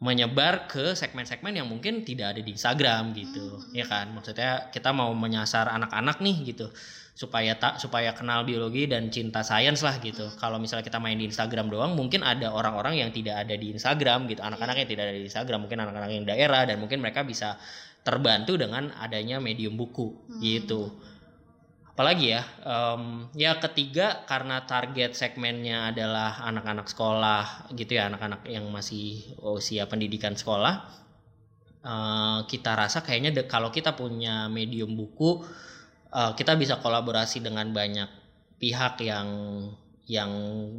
menyebar 0.00 0.64
ke 0.64 0.96
segmen-segmen 0.96 1.52
yang 1.52 1.68
mungkin 1.68 2.00
tidak 2.08 2.32
ada 2.36 2.40
di 2.40 2.56
Instagram 2.56 3.12
gitu. 3.12 3.60
Ya 3.76 3.84
kan? 3.84 4.16
Maksudnya 4.16 4.72
kita 4.72 4.96
mau 4.96 5.12
menyasar 5.12 5.68
anak-anak 5.68 6.24
nih 6.24 6.56
gitu 6.56 6.72
supaya 7.20 7.52
tak 7.60 7.76
supaya 7.76 8.16
kenal 8.16 8.48
biologi 8.48 8.88
dan 8.88 9.12
cinta 9.12 9.44
sains 9.44 9.84
lah 9.84 10.00
gitu. 10.00 10.32
Kalau 10.40 10.56
misalnya 10.56 10.88
kita 10.88 10.96
main 10.96 11.20
di 11.20 11.28
Instagram 11.28 11.68
doang 11.68 11.92
mungkin 11.92 12.24
ada 12.24 12.48
orang-orang 12.48 12.96
yang 12.96 13.12
tidak 13.12 13.44
ada 13.44 13.60
di 13.60 13.76
Instagram 13.76 14.24
gitu. 14.24 14.40
Anak-anak 14.40 14.80
yang 14.80 14.88
tidak 14.88 15.04
ada 15.04 15.14
di 15.20 15.28
Instagram 15.28 15.68
mungkin 15.68 15.84
anak-anak 15.84 16.08
yang 16.16 16.24
daerah 16.24 16.64
dan 16.64 16.80
mungkin 16.80 17.04
mereka 17.04 17.20
bisa 17.20 17.60
terbantu 18.00 18.56
dengan 18.56 18.88
adanya 18.96 19.36
medium 19.36 19.76
buku 19.76 20.16
gitu. 20.40 20.96
Apalagi 21.92 22.32
ya 22.32 22.40
em, 22.64 23.28
ya 23.36 23.60
ketiga 23.60 24.24
karena 24.24 24.64
target 24.64 25.12
segmennya 25.12 25.92
adalah 25.92 26.40
anak-anak 26.48 26.88
sekolah 26.88 27.68
gitu 27.76 28.00
ya 28.00 28.08
anak-anak 28.08 28.48
yang 28.48 28.64
masih 28.72 29.36
usia 29.44 29.84
pendidikan 29.84 30.32
sekolah 30.40 30.88
eh, 31.84 32.38
kita 32.48 32.72
rasa 32.72 33.04
kayaknya 33.04 33.36
de- 33.36 33.44
kalau 33.44 33.68
kita 33.68 33.92
punya 33.92 34.48
medium 34.48 34.96
buku 34.96 35.44
eh, 36.10 36.32
kita 36.34 36.54
bisa 36.54 36.78
kolaborasi 36.78 37.40
dengan 37.40 37.70
banyak 37.70 38.08
pihak 38.60 39.00
yang 39.00 39.28
yang 40.10 40.30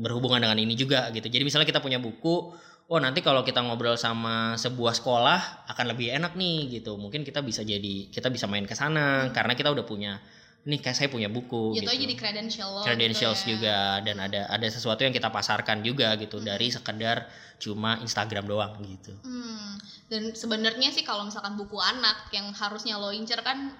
berhubungan 0.03 0.43
dengan 0.43 0.59
ini 0.59 0.75
juga 0.75 1.07
gitu 1.15 1.31
jadi 1.31 1.41
misalnya 1.41 1.65
kita 1.65 1.79
punya 1.79 1.97
buku 1.97 2.51
oh 2.91 2.99
nanti 2.99 3.23
kalau 3.23 3.47
kita 3.47 3.63
ngobrol 3.63 3.95
sama 3.95 4.59
sebuah 4.59 4.91
sekolah 4.99 5.71
akan 5.71 5.85
lebih 5.95 6.11
enak 6.11 6.35
nih 6.35 6.79
gitu 6.83 6.99
mungkin 6.99 7.23
kita 7.23 7.39
bisa 7.39 7.63
jadi 7.63 8.11
kita 8.11 8.27
bisa 8.27 8.51
main 8.51 8.67
ke 8.67 8.75
sana 8.75 9.31
karena 9.31 9.55
kita 9.55 9.71
udah 9.71 9.87
punya 9.87 10.19
ini 10.61 10.77
kayak 10.77 10.93
saya 10.93 11.09
punya 11.09 11.25
buku 11.31 11.73
Jatuhnya 11.73 11.95
gitu 11.95 12.03
jadi 12.05 12.15
credential 12.19 12.69
lo 12.69 12.81
credentials 12.83 13.39
gitu 13.41 13.47
ya. 13.47 13.51
juga 13.55 13.77
dan 14.05 14.17
ada 14.19 14.41
ada 14.51 14.67
sesuatu 14.67 15.01
yang 15.01 15.15
kita 15.15 15.31
pasarkan 15.31 15.81
juga 15.81 16.13
gitu 16.19 16.37
Hmm. 16.37 16.45
dari 16.51 16.67
sekedar 16.69 17.17
cuma 17.57 17.97
Instagram 18.03 18.45
doang 18.45 18.73
gitu 18.83 19.15
Hmm, 19.23 19.79
dan 20.11 20.35
sebenarnya 20.35 20.91
sih 20.91 21.07
kalau 21.07 21.23
misalkan 21.25 21.55
buku 21.55 21.79
anak 21.79 22.27
yang 22.35 22.51
harusnya 22.51 22.99
lo 22.99 23.15
incer 23.15 23.39
kan 23.41 23.71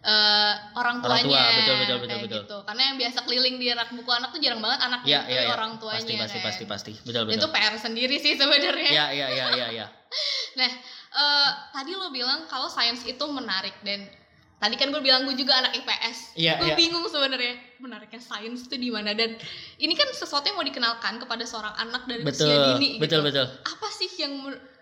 eh, 0.00 0.54
orang 0.74 1.04
Orang 1.04 1.20
tuanya 1.20 1.28
tua, 1.28 1.42
betul, 1.60 1.74
betul, 1.76 1.96
betul, 2.00 2.08
kayak 2.08 2.22
betul. 2.24 2.40
gitu. 2.44 2.56
Karena 2.64 2.82
yang 2.88 2.96
biasa 2.96 3.18
keliling 3.24 3.56
di 3.56 3.66
rak 3.68 3.90
buku 3.92 4.10
anak 4.10 4.28
tuh 4.32 4.40
jarang 4.40 4.60
banget 4.64 4.80
anaknya 4.80 5.10
ya 5.10 5.20
itu 5.20 5.32
ya 5.36 5.42
ya 5.44 5.50
orang 5.52 5.72
tuanya 5.76 6.00
pasti 6.00 6.14
pasti 6.16 6.38
kan. 6.38 6.46
pasti 6.48 6.64
pasti 6.64 6.92
betul 7.04 7.22
Dan 7.28 7.32
itu 7.36 7.46
betul 7.46 7.50
PR 7.52 7.74
sendiri 7.76 8.16
sih 8.16 8.32
sebenarnya. 8.34 8.90
ya 8.90 9.06
ya 9.12 9.26
ya 9.28 9.46
ya 9.52 9.66
ya 9.70 9.86
Nah, 10.58 10.70
eh, 11.12 11.48
tadi 11.70 11.92
lo 11.94 12.08
bilang 12.10 12.44
kalau 12.46 12.66
sains 12.66 13.04
itu 13.04 13.24
menarik 13.28 13.76
dan 13.84 14.08
tadi 14.56 14.74
kan 14.76 14.90
gue 14.90 15.00
bilang 15.00 15.24
gue 15.24 15.32
juga 15.32 15.56
anak 15.56 15.72
IPS. 15.72 16.36
Iya, 16.36 16.58
gue 16.60 16.68
iya. 16.68 16.76
bingung 16.76 17.06
sebenarnya 17.06 17.54
menariknya 17.80 18.20
sains 18.20 18.66
itu 18.66 18.76
di 18.76 18.92
mana 18.92 19.16
dan 19.16 19.36
ini 19.78 19.94
kan 19.94 20.10
sesuatu 20.12 20.44
yang 20.44 20.58
mau 20.58 20.66
dikenalkan 20.66 21.16
kepada 21.16 21.44
seorang 21.44 21.72
anak 21.78 22.04
dari 22.04 22.20
usia 22.20 22.44
betul 22.44 22.50
dini 22.76 23.00
betul 23.00 23.20
gitu. 23.20 23.28
betul 23.32 23.46
Apa 23.64 23.88
sih 23.88 24.10
yang 24.20 24.32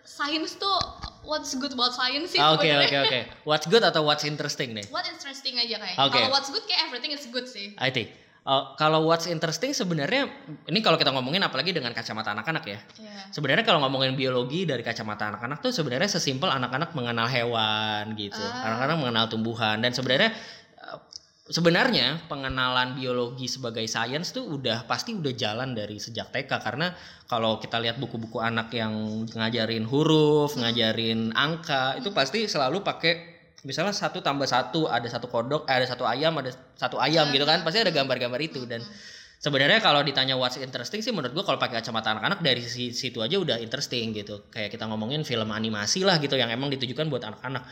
sains 0.09 0.57
tuh 0.57 0.77
what's 1.23 1.53
good 1.55 1.77
about 1.77 1.93
science 1.93 2.33
sih 2.33 2.41
Ah, 2.41 2.57
oke 2.57 2.65
oke 2.65 2.97
oke 2.99 3.21
what's 3.45 3.69
good 3.69 3.85
atau 3.85 4.01
what's 4.01 4.25
interesting 4.25 4.73
nih 4.73 4.89
What 4.89 5.05
interesting 5.05 5.55
aja 5.55 5.77
kayaknya. 5.77 6.01
Oke. 6.01 6.17
Kalau 6.17 6.33
what's 6.33 6.49
good 6.49 6.65
kayak 6.65 6.89
everything 6.89 7.13
is 7.13 7.29
good 7.29 7.45
sih. 7.45 7.77
I 7.77 7.93
think 7.93 8.09
Uh, 8.49 8.73
kalau 8.81 9.05
what's 9.05 9.29
interesting 9.29 9.77
sebenarnya 9.77 10.25
ini 10.65 10.81
kalau 10.81 10.97
kita 10.97 11.13
ngomongin 11.13 11.45
apalagi 11.45 11.69
dengan 11.69 11.93
kacamata 11.93 12.33
anak-anak 12.33 12.65
ya 12.65 12.81
Iya. 12.97 13.29
sebenarnya 13.29 13.61
kalau 13.61 13.77
ngomongin 13.85 14.17
biologi 14.17 14.65
dari 14.65 14.81
kacamata 14.81 15.29
anak-anak 15.29 15.61
tuh 15.61 15.69
sebenarnya 15.69 16.09
sesimpel 16.09 16.49
anak-anak 16.49 16.97
mengenal 16.97 17.29
hewan 17.29 18.17
gitu 18.17 18.41
Ah. 18.41 18.73
anak-anak 18.73 18.97
mengenal 19.05 19.25
tumbuhan 19.29 19.85
dan 19.85 19.93
sebenarnya 19.93 20.33
uh, 20.33 20.39
sebenarnya 21.49 22.29
pengenalan 22.29 22.93
biologi 22.93 23.49
sebagai 23.49 23.89
sains 23.89 24.37
tuh 24.37 24.45
udah 24.61 24.85
pasti 24.85 25.17
udah 25.17 25.33
jalan 25.33 25.73
dari 25.73 25.97
sejak 25.97 26.29
TK 26.29 26.51
karena 26.61 26.93
kalau 27.25 27.57
kita 27.57 27.81
lihat 27.81 27.97
buku-buku 27.97 28.37
anak 28.37 28.69
yang 28.77 29.25
ngajarin 29.33 29.89
huruf 29.89 30.61
ngajarin 30.61 31.33
angka 31.33 31.97
itu 31.97 32.13
pasti 32.13 32.45
selalu 32.45 32.85
pakai 32.85 33.39
misalnya 33.67 33.91
satu 33.91 34.23
tambah 34.23 34.47
satu 34.47 34.87
ada 34.87 35.09
satu 35.11 35.27
kodok 35.27 35.67
eh, 35.67 35.83
ada 35.83 35.87
satu 35.89 36.07
ayam 36.07 36.37
ada 36.39 36.55
satu 36.79 37.01
ayam 37.03 37.27
gitu 37.35 37.43
kan 37.43 37.67
pasti 37.67 37.83
ada 37.83 37.91
gambar-gambar 37.91 38.39
itu. 38.39 38.63
Dan 38.69 38.85
sebenarnya 39.43 39.83
kalau 39.83 40.05
ditanya 40.07 40.39
what's 40.39 40.61
interesting 40.61 41.03
sih 41.03 41.11
menurut 41.11 41.35
gua 41.35 41.45
kalau 41.49 41.59
pakai 41.59 41.83
kacamata 41.83 42.15
anak-anak 42.15 42.39
dari 42.45 42.63
si- 42.63 42.95
situ 42.95 43.19
aja 43.19 43.35
udah 43.41 43.59
interesting 43.59 44.15
gitu. 44.15 44.47
Kayak 44.55 44.79
kita 44.79 44.87
ngomongin 44.87 45.27
film 45.27 45.51
animasi 45.51 46.07
lah 46.07 46.23
gitu 46.23 46.39
yang 46.39 46.53
emang 46.55 46.71
ditujukan 46.71 47.11
buat 47.11 47.27
anak-anak 47.27 47.67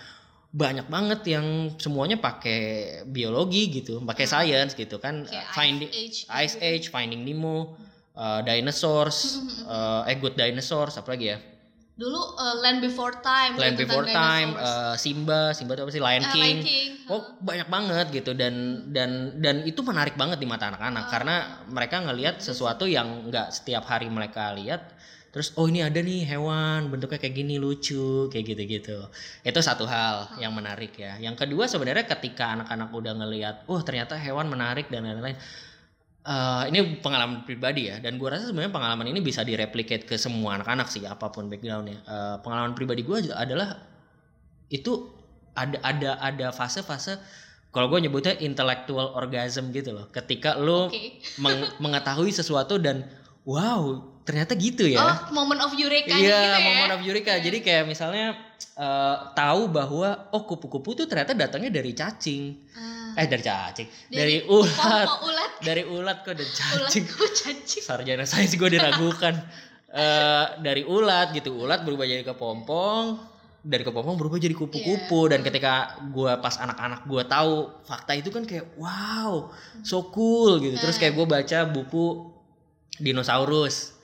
banyak 0.50 0.86
banget 0.86 1.20
yang 1.28 1.46
semuanya 1.76 2.16
pakai 2.16 2.60
biologi 3.04 3.68
gitu 3.68 4.00
pakai 4.00 4.24
science 4.24 4.72
gitu 4.72 4.96
kan 4.96 5.26
Kayak 5.26 5.46
finding 5.52 5.90
Ice 5.90 5.96
Age 5.96 6.18
Ice 6.44 6.54
gitu. 6.56 6.64
Age 6.64 6.86
Finding 6.88 7.22
Nemo 7.22 7.76
uh, 8.14 8.40
Dinosaurs 8.40 9.42
uh, 9.64 10.06
A 10.06 10.12
Good 10.16 10.34
Dinosaurs 10.34 10.96
apa 10.96 11.12
lagi 11.12 11.34
ya 11.34 11.38
Dulu 11.96 12.36
uh, 12.36 12.60
Land 12.60 12.84
Before 12.84 13.24
Time. 13.24 13.56
Land 13.56 13.80
gitu, 13.80 13.88
Before 13.88 14.04
Time 14.04 14.52
dinosaurs. 14.52 14.92
uh, 14.92 14.96
Simba 15.00 15.40
Simba 15.56 15.72
itu 15.72 15.82
apa 15.88 15.92
sih 15.92 16.02
Lion 16.04 16.20
Ah, 16.20 16.28
King 16.28 16.44
Lion 16.44 16.60
King. 16.60 16.90
Oh 17.08 17.20
banyak 17.40 17.68
banget 17.72 18.06
gitu 18.12 18.36
dan 18.36 18.54
dan 18.92 19.40
dan 19.40 19.64
itu 19.64 19.80
menarik 19.80 20.12
banget 20.12 20.36
di 20.36 20.44
mata 20.44 20.68
anak-anak 20.68 21.04
Ah. 21.04 21.08
karena 21.08 21.34
mereka 21.68 22.04
ngelihat 22.04 22.36
sesuatu 22.38 22.84
yang 22.84 23.32
nggak 23.32 23.48
setiap 23.48 23.88
hari 23.88 24.12
mereka 24.12 24.52
lihat 24.52 24.92
terus 25.36 25.52
oh 25.60 25.68
ini 25.68 25.84
ada 25.84 26.00
nih 26.00 26.24
hewan 26.24 26.88
bentuknya 26.88 27.20
kayak 27.20 27.36
gini 27.36 27.60
lucu 27.60 28.32
kayak 28.32 28.56
gitu-gitu. 28.56 29.04
Itu 29.44 29.60
satu 29.60 29.84
hal 29.84 30.40
yang 30.40 30.56
menarik 30.56 30.96
ya. 30.96 31.20
Yang 31.20 31.44
kedua 31.44 31.68
sebenarnya 31.68 32.08
ketika 32.08 32.56
anak-anak 32.56 32.88
udah 32.88 33.12
ngelihat 33.20 33.54
oh 33.68 33.84
ternyata 33.84 34.16
hewan 34.16 34.48
menarik 34.48 34.88
dan 34.88 35.04
lain-lain 35.04 35.36
Eh, 36.26 36.62
ini 36.74 36.98
pengalaman 36.98 37.46
pribadi 37.46 37.86
ya. 37.86 38.02
Dan 38.02 38.18
gua 38.18 38.34
rasa 38.34 38.50
sebenarnya 38.50 38.74
pengalaman 38.74 39.06
ini 39.06 39.22
bisa 39.22 39.46
direplicate 39.46 40.02
ke 40.02 40.18
semua 40.18 40.58
anak-anak 40.58 40.90
sih 40.90 41.06
apa 41.06 41.30
pun 41.30 41.46
backgroundnya. 41.46 42.02
Eh, 42.02 42.36
pengalaman 42.42 42.74
pribadi 42.74 43.06
gua 43.06 43.22
adalah 43.38 43.78
itu 44.66 45.06
ada 45.54 45.78
ada 45.86 46.18
ada 46.18 46.46
fase-fase 46.50 47.22
kalau 47.70 47.92
gue 47.92 48.08
nyebutnya 48.08 48.34
intellectual 48.40 49.14
orgasm 49.14 49.68
gitu 49.70 49.92
loh. 49.92 50.08
Ketika 50.10 50.56
lo 50.58 50.88
Oke. 50.88 51.20
meng- 51.38 51.76
mengetahui 51.78 52.32
sesuatu 52.32 52.80
dan 52.80 53.04
wow 53.44 54.00
ternyata 54.26 54.58
gitu 54.58 54.82
ya. 54.90 55.30
Oh, 55.30 55.38
moment 55.38 55.62
of 55.62 55.72
eureka 55.78 56.10
iya 56.18 56.34
gitu 56.42 56.50
ya. 56.50 56.66
moment 56.66 56.92
of 56.98 57.00
eureka. 57.06 57.32
Jadi 57.38 57.62
kayak 57.62 57.86
misalnya 57.86 58.34
eh, 58.74 59.16
tahu 59.38 59.70
bahwa 59.70 60.34
oh 60.34 60.42
kupu-kupu 60.42 60.98
tuh 60.98 61.06
ternyata 61.06 61.32
datangnya 61.32 61.70
dari 61.70 61.94
cacing. 61.94 62.66
Ah. 62.74 63.22
eh 63.22 63.30
dari 63.30 63.40
cacing. 63.46 63.88
Dari 64.10 64.42
dari, 64.42 64.50
ulat. 64.50 65.06
Popo 65.06 65.30
ulat. 65.30 65.50
dari 65.62 65.82
ulat 65.86 66.16
kok 66.26 66.34
dari 66.34 66.50
Ulat 66.74 66.90
cacing. 66.90 67.04
gue 67.06 67.28
cacing. 67.30 67.82
sarjana 67.86 68.26
sains 68.26 68.52
gue 68.52 68.68
diragukan. 68.68 69.34
Eh, 69.96 70.46
dari 70.60 70.84
ulat 70.84 71.32
gitu. 71.32 71.56
Ulat 71.56 71.80
berubah 71.80 72.04
jadi 72.04 72.20
kepompong. 72.20 73.16
Dari 73.64 73.80
kepompong 73.80 74.20
berubah 74.20 74.36
jadi 74.36 74.52
kupu-kupu. 74.52 75.24
Dan 75.32 75.40
ketika 75.40 75.96
gue 76.12 76.36
pas 76.36 76.52
anak-anak 76.52 77.08
gue 77.08 77.22
tahu 77.24 77.54
fakta 77.80 78.12
itu 78.12 78.28
kan 78.28 78.44
kayak 78.44 78.76
wow 78.76 79.48
so 79.80 80.12
cool 80.12 80.60
gitu. 80.60 80.76
Terus 80.76 81.00
kayak 81.00 81.16
gue 81.16 81.24
baca 81.24 81.58
buku 81.72 82.28
dinosaurus 83.00 83.95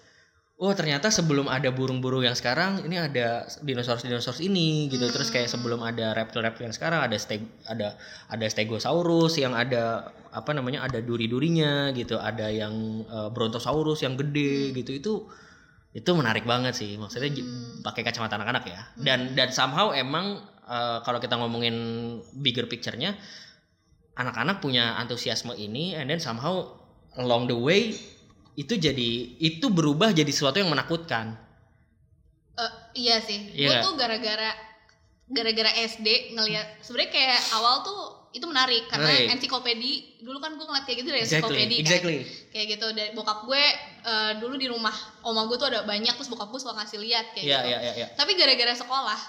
oh 0.62 0.70
ternyata 0.78 1.10
sebelum 1.10 1.50
ada 1.50 1.74
burung-burung 1.74 2.22
yang 2.22 2.38
sekarang 2.38 2.86
ini 2.86 2.94
ada 2.94 3.50
dinosaurus-dinosaurus 3.66 4.38
ini 4.38 4.86
gitu. 4.86 5.10
Terus 5.10 5.34
kayak 5.34 5.50
sebelum 5.50 5.82
ada 5.82 6.14
reptil-reptil 6.14 6.70
yang 6.70 6.76
sekarang 6.76 7.02
ada 7.02 7.18
steg 7.18 7.42
ada 7.66 7.98
ada 8.30 8.46
stegosaurus 8.46 9.42
yang 9.42 9.58
ada 9.58 10.14
apa 10.30 10.54
namanya 10.54 10.86
ada 10.86 11.02
duri-durinya 11.02 11.90
gitu. 11.98 12.14
Ada 12.14 12.46
yang 12.54 13.02
eh, 13.02 13.28
brontosaurus 13.34 14.06
yang 14.06 14.14
gede 14.14 14.70
gitu. 14.78 14.94
Itu 14.94 15.12
itu 15.98 16.10
menarik 16.14 16.46
banget 16.46 16.78
sih. 16.78 16.94
Maksudnya 16.94 17.34
j- 17.34 17.46
pakai 17.82 18.06
kacamata 18.06 18.38
anak-anak 18.38 18.64
ya. 18.70 18.80
Dan 18.94 19.34
dan 19.34 19.50
somehow 19.50 19.90
emang 19.90 20.46
eh, 20.62 20.98
kalau 21.02 21.18
kita 21.18 21.42
ngomongin 21.42 21.74
bigger 22.38 22.70
picture-nya 22.70 23.18
anak-anak 24.14 24.62
punya 24.62 24.94
antusiasme 24.94 25.58
ini 25.58 25.98
and 25.98 26.06
then 26.06 26.22
somehow 26.22 26.70
along 27.18 27.50
the 27.50 27.56
way 27.56 27.96
itu 28.54 28.74
jadi 28.74 29.10
itu 29.38 29.66
berubah 29.66 30.10
jadi 30.10 30.28
sesuatu 30.28 30.56
yang 30.56 30.68
menakutkan 30.68 31.38
Eh, 32.52 32.72
iya 33.00 33.16
sih. 33.16 33.48
Iya. 33.50 33.80
Gue 33.80 33.80
tuh 33.82 33.92
gara-gara 33.96 34.52
gara-gara 35.26 35.72
SD 35.72 36.36
ngelihat 36.36 36.84
sebenarnya 36.84 37.10
kayak 37.10 37.40
awal 37.54 37.80
tuh 37.80 38.00
itu 38.32 38.44
menarik 38.44 38.84
karena 38.88 39.08
Menarik. 39.08 39.28
ensiklopedi 39.32 39.92
dulu 40.20 40.36
kan 40.36 40.52
gue 40.52 40.64
ngeliat 40.64 40.84
kayak 40.84 40.98
gitu 41.00 41.08
dari 41.08 41.20
exactly 41.20 41.40
ensiklopedi 41.48 41.74
kan 41.74 41.84
exactly 41.84 42.16
kayak 42.48 42.66
gitu 42.70 42.86
dari 42.90 43.10
bokap 43.12 43.38
gue 43.44 43.62
eh, 44.02 44.32
dulu 44.36 44.54
di 44.56 44.68
rumah 44.68 44.92
oma 45.22 45.44
gue 45.44 45.56
tuh 45.56 45.68
ada 45.68 45.80
banyak 45.82 46.12
terus 46.12 46.28
bokap 46.28 46.48
gue 46.48 46.60
suka 46.60 46.72
ngasih 46.74 47.00
lihat 47.00 47.32
kayak 47.32 47.44
Iya 47.44 47.56
gitu 47.58 47.68
iya 47.68 47.78
iya 47.80 47.92
iya. 47.94 48.06
tapi 48.12 48.32
gara-gara 48.34 48.72
sekolah 48.74 49.20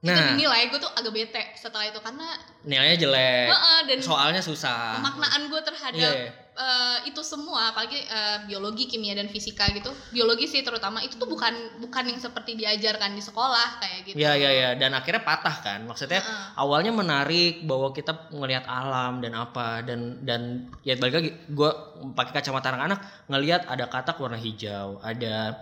itu 0.00 0.10
Nah. 0.10 0.36
dinilai 0.36 0.68
gue 0.68 0.76
tuh 0.76 0.90
agak 0.92 1.10
bete 1.10 1.42
setelah 1.54 1.88
itu 1.88 1.96
karena 1.96 2.26
nilainya 2.62 2.98
jelek 3.00 3.46
Heeh, 3.48 3.78
dan 3.88 3.96
soalnya 4.00 4.42
susah 4.42 4.98
pemaknaan 4.98 5.42
gue 5.46 5.60
terhadap 5.64 6.14
Iya, 6.14 6.30
eh, 6.54 6.98
itu 7.10 7.20
semua 7.26 7.74
apalagi 7.74 7.98
eh, 7.98 8.38
biologi 8.46 8.86
kimia 8.86 9.18
dan 9.18 9.26
fisika 9.26 9.66
gitu. 9.74 9.90
Biologi 10.14 10.46
sih 10.46 10.62
terutama 10.62 11.02
itu 11.02 11.18
tuh 11.18 11.26
bukan 11.26 11.82
bukan 11.82 12.04
yang 12.06 12.20
seperti 12.22 12.54
diajarkan 12.54 13.14
di 13.14 13.22
sekolah 13.22 13.82
kayak 13.82 13.98
gitu. 14.06 14.14
Iya 14.16 14.32
iya 14.38 14.50
iya. 14.50 14.70
Dan 14.78 14.94
akhirnya 14.94 15.26
patah 15.26 15.56
kan. 15.60 15.80
Maksudnya 15.84 16.22
Heeh. 16.22 16.46
awalnya 16.58 16.94
menarik 16.94 17.66
bahwa 17.66 17.90
kita 17.90 18.30
ngelihat 18.30 18.64
alam 18.70 19.18
dan 19.18 19.34
apa 19.34 19.82
dan 19.82 20.22
dan 20.22 20.70
ya 20.86 20.94
balik 20.96 21.14
lagi 21.18 21.30
gue 21.50 21.70
pakai 22.14 22.32
kacamata 22.40 22.70
anak-anak 22.70 23.00
ngelihat 23.30 23.66
ada 23.66 23.84
katak 23.90 24.16
warna 24.22 24.38
hijau 24.38 25.02
ada 25.02 25.58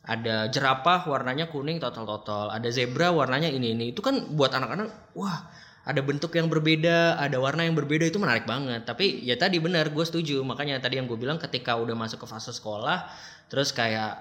ada 0.00 0.48
jerapah 0.48 1.04
warnanya 1.04 1.52
kuning 1.52 1.76
total 1.76 2.08
total 2.08 2.48
ada 2.48 2.68
zebra 2.72 3.12
warnanya 3.12 3.52
ini 3.52 3.76
ini. 3.76 3.84
Itu 3.92 4.00
kan 4.00 4.32
buat 4.32 4.50
anak-anak 4.56 5.14
wah 5.14 5.44
ada 5.80 6.00
bentuk 6.04 6.36
yang 6.36 6.52
berbeda 6.52 7.16
ada 7.16 7.40
warna 7.40 7.64
yang 7.64 7.72
berbeda 7.72 8.04
itu 8.12 8.20
menarik 8.20 8.44
banget. 8.44 8.84
Tapi 8.84 9.24
ya 9.24 9.40
tadi 9.40 9.56
benar 9.56 9.88
gue 9.88 10.04
setuju. 10.04 10.44
Makanya 10.44 10.76
tadi 10.78 11.00
yang 11.00 11.08
gue 11.08 11.16
bilang 11.16 11.40
ketika 11.40 11.76
udah 11.80 11.96
masuk 11.96 12.24
ke 12.24 12.26
fase 12.28 12.52
sekolah 12.52 13.08
terus 13.48 13.72
kayak 13.72 14.20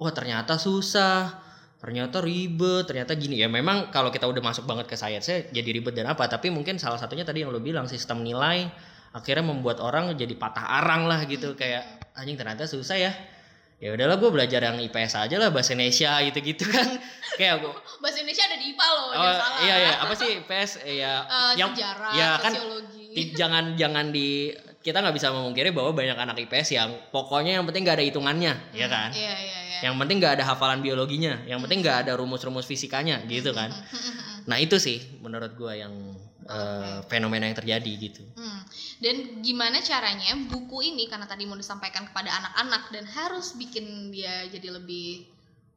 wah 0.00 0.12
ternyata 0.14 0.56
susah 0.56 1.42
ternyata 1.82 2.22
ribet 2.22 2.86
ternyata 2.86 3.18
gini. 3.18 3.42
Ya 3.42 3.50
memang 3.50 3.90
kalau 3.90 4.14
kita 4.14 4.30
udah 4.30 4.40
masuk 4.40 4.64
banget 4.70 4.86
ke 4.86 4.94
sainsnya 4.94 5.50
jadi 5.50 5.82
ribet 5.82 5.98
dan 5.98 6.14
apa. 6.14 6.30
Tapi 6.30 6.48
mungkin 6.54 6.78
salah 6.78 7.00
satunya 7.00 7.26
tadi 7.26 7.42
yang 7.42 7.50
lo 7.50 7.58
bilang 7.58 7.90
sistem 7.90 8.22
nilai 8.22 8.70
akhirnya 9.10 9.42
membuat 9.42 9.82
orang 9.82 10.14
jadi 10.14 10.38
patah 10.38 10.78
arang 10.78 11.10
lah 11.10 11.26
gitu. 11.26 11.58
Kayak 11.58 12.06
anjing 12.14 12.38
ternyata 12.38 12.70
susah 12.70 12.96
ya 12.96 13.12
ya 13.80 13.90
udahlah 13.90 14.14
gue 14.14 14.30
belajar 14.30 14.60
yang 14.60 14.76
IPS 14.78 15.12
aja 15.18 15.36
lah 15.36 15.48
bahasa 15.48 15.72
Indonesia 15.72 16.20
gitu 16.20 16.38
gitu 16.42 16.64
kan. 16.66 16.84
Kayak 17.40 17.64
gue 17.64 17.72
bahasa 17.96 18.16
Indonesia 18.18 18.44
ada 18.44 18.56
di 18.56 18.66
IPA 18.70 18.86
loh 18.86 19.02
oh 19.02 19.12
jangan 19.14 19.34
salah. 19.34 19.60
iya 19.60 19.74
iya. 19.78 19.92
Apa 19.98 20.14
sih 20.14 20.30
IPS 20.38 20.70
ya 20.84 21.14
Eh, 21.22 21.52
yang 21.56 21.70
sejarah 21.70 22.12
ya 22.12 22.30
kan 22.38 22.52
sosiologi. 22.52 23.04
ti- 23.10 23.32
jangan 23.32 23.64
jangan 23.74 24.06
di 24.08 24.52
kita 24.80 24.96
nggak 24.96 25.12
bisa 25.12 25.28
memungkiri 25.30 25.70
bahwa 25.70 25.92
banyak 25.92 26.12
anak 26.14 26.36
IPS 26.38 26.68
yang 26.72 26.88
pokoknya 27.10 27.56
yang 27.56 27.64
penting 27.64 27.82
nggak 27.82 27.96
ada 27.96 28.06
hitungannya 28.06 28.52
ya 28.70 28.86
kan? 28.86 29.08
iya 29.10 29.34
iya 29.34 29.58
iya. 29.66 29.78
Yang 29.82 29.96
penting 29.96 30.16
nggak 30.18 30.34
ada 30.36 30.44
hafalan 30.46 30.80
biologinya 30.80 31.40
yang 31.42 31.56
penting 31.58 31.80
nggak 31.80 32.04
ada 32.04 32.12
rumus-rumus 32.14 32.64
fisikanya 32.64 33.24
gitu 33.24 33.50
kan? 33.50 33.72
Nah 34.44 34.56
itu 34.56 34.76
sih 34.76 35.00
menurut 35.18 35.52
gua 35.54 35.72
yang 35.74 35.92
eh, 36.50 36.98
fenomena 37.06 37.46
yang 37.46 37.54
terjadi 37.54 37.92
gitu. 37.96 38.22
Hmm. 38.34 38.60
Dan 39.00 39.40
gimana 39.40 39.78
caranya 39.80 40.34
buku 40.50 40.82
ini 40.84 41.06
karena 41.06 41.24
tadi 41.24 41.46
mau 41.46 41.56
disampaikan 41.56 42.10
kepada 42.10 42.28
anak-anak 42.28 42.82
dan 42.90 43.04
harus 43.06 43.54
bikin 43.54 44.10
dia 44.10 44.44
jadi 44.50 44.74
lebih 44.76 45.24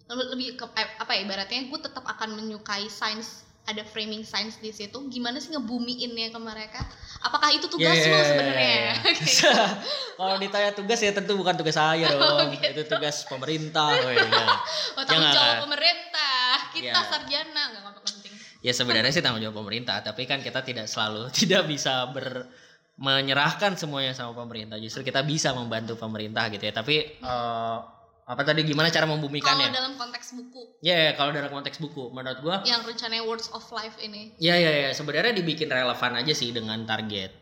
lebih, 0.03 0.59
ke 0.59 0.65
eh, 0.75 0.89
apa 0.99 1.15
ya 1.15 1.23
ibaratnya 1.23 1.71
gue 1.71 1.79
tetap 1.79 2.03
akan 2.03 2.35
menyukai 2.35 2.91
sains 2.91 3.47
ada 3.63 3.79
framing 3.87 4.27
sains 4.27 4.59
di 4.59 4.75
situ 4.75 4.99
gimana 5.07 5.39
sih 5.39 5.55
ngebumiinnya 5.55 6.35
ke 6.35 6.39
mereka 6.43 6.83
apakah 7.23 7.47
itu 7.55 7.71
tugas 7.71 7.95
Yeah. 7.95 8.11
lo 8.11 8.19
sebenarnya 8.19 8.75
Kayak 9.23 9.69
Kalau 10.19 10.35
ditanya 10.37 10.71
tugas 10.75 10.99
ya 10.99 11.11
tentu 11.15 11.33
bukan 11.39 11.55
tugas 11.55 11.73
saya 11.79 12.05
dong. 12.11 12.51
Itu 12.53 12.83
tugas 12.85 13.23
pemerintah. 13.25 13.89
woy. 14.03 14.13
Nah, 14.19 14.59
oh, 14.99 15.03
tanggung 15.07 15.25
Jangan. 15.25 15.33
jawab 15.33 15.55
pemerintah 15.65 16.53
kita 16.75 16.99
Ya. 16.99 17.07
sarjana 17.07 17.63
Ya 18.63 18.71
sebenarnya 18.71 19.11
sih 19.11 19.19
tanggung 19.19 19.43
jawab 19.43 19.59
pemerintah, 19.59 19.99
tapi 19.99 20.23
kan 20.23 20.39
kita 20.39 20.63
tidak 20.63 20.87
selalu 20.87 21.27
tidak 21.39 21.67
bisa 21.67 22.07
ber 22.15 22.47
menyerahkan 22.95 23.75
semuanya 23.75 24.15
sama 24.15 24.31
pemerintah. 24.37 24.79
Justru 24.79 25.03
kita 25.03 25.25
bisa 25.27 25.51
membantu 25.51 25.99
pemerintah 25.99 26.47
gitu 26.47 26.63
ya. 26.63 26.71
Tapi 26.71 27.19
eh, 27.19 27.77
apa 28.23 28.41
tadi 28.47 28.63
gimana 28.63 28.87
cara 28.87 29.03
kalau 29.03 29.19
membumikannya? 29.19 29.67
dalam 29.67 29.99
konteks 29.99 30.39
buku 30.39 30.79
Ya, 30.79 30.95
ya, 30.95 31.11
kalau 31.19 31.35
dalam 31.35 31.51
konteks 31.51 31.83
buku, 31.83 32.07
menurut 32.15 32.39
gua 32.39 32.55
yang 32.63 32.79
rencananya 32.87 33.27
words 33.27 33.51
of 33.51 33.67
life 33.75 33.99
ini 33.99 34.31
Ya 34.39 34.55
ya 34.55 34.71
ya 34.71 34.89
sebenarnya 34.95 35.35
dibikin 35.35 35.67
relevan 35.67 36.15
aja 36.15 36.31
sih 36.31 36.55
dengan 36.55 36.87
target 36.87 37.35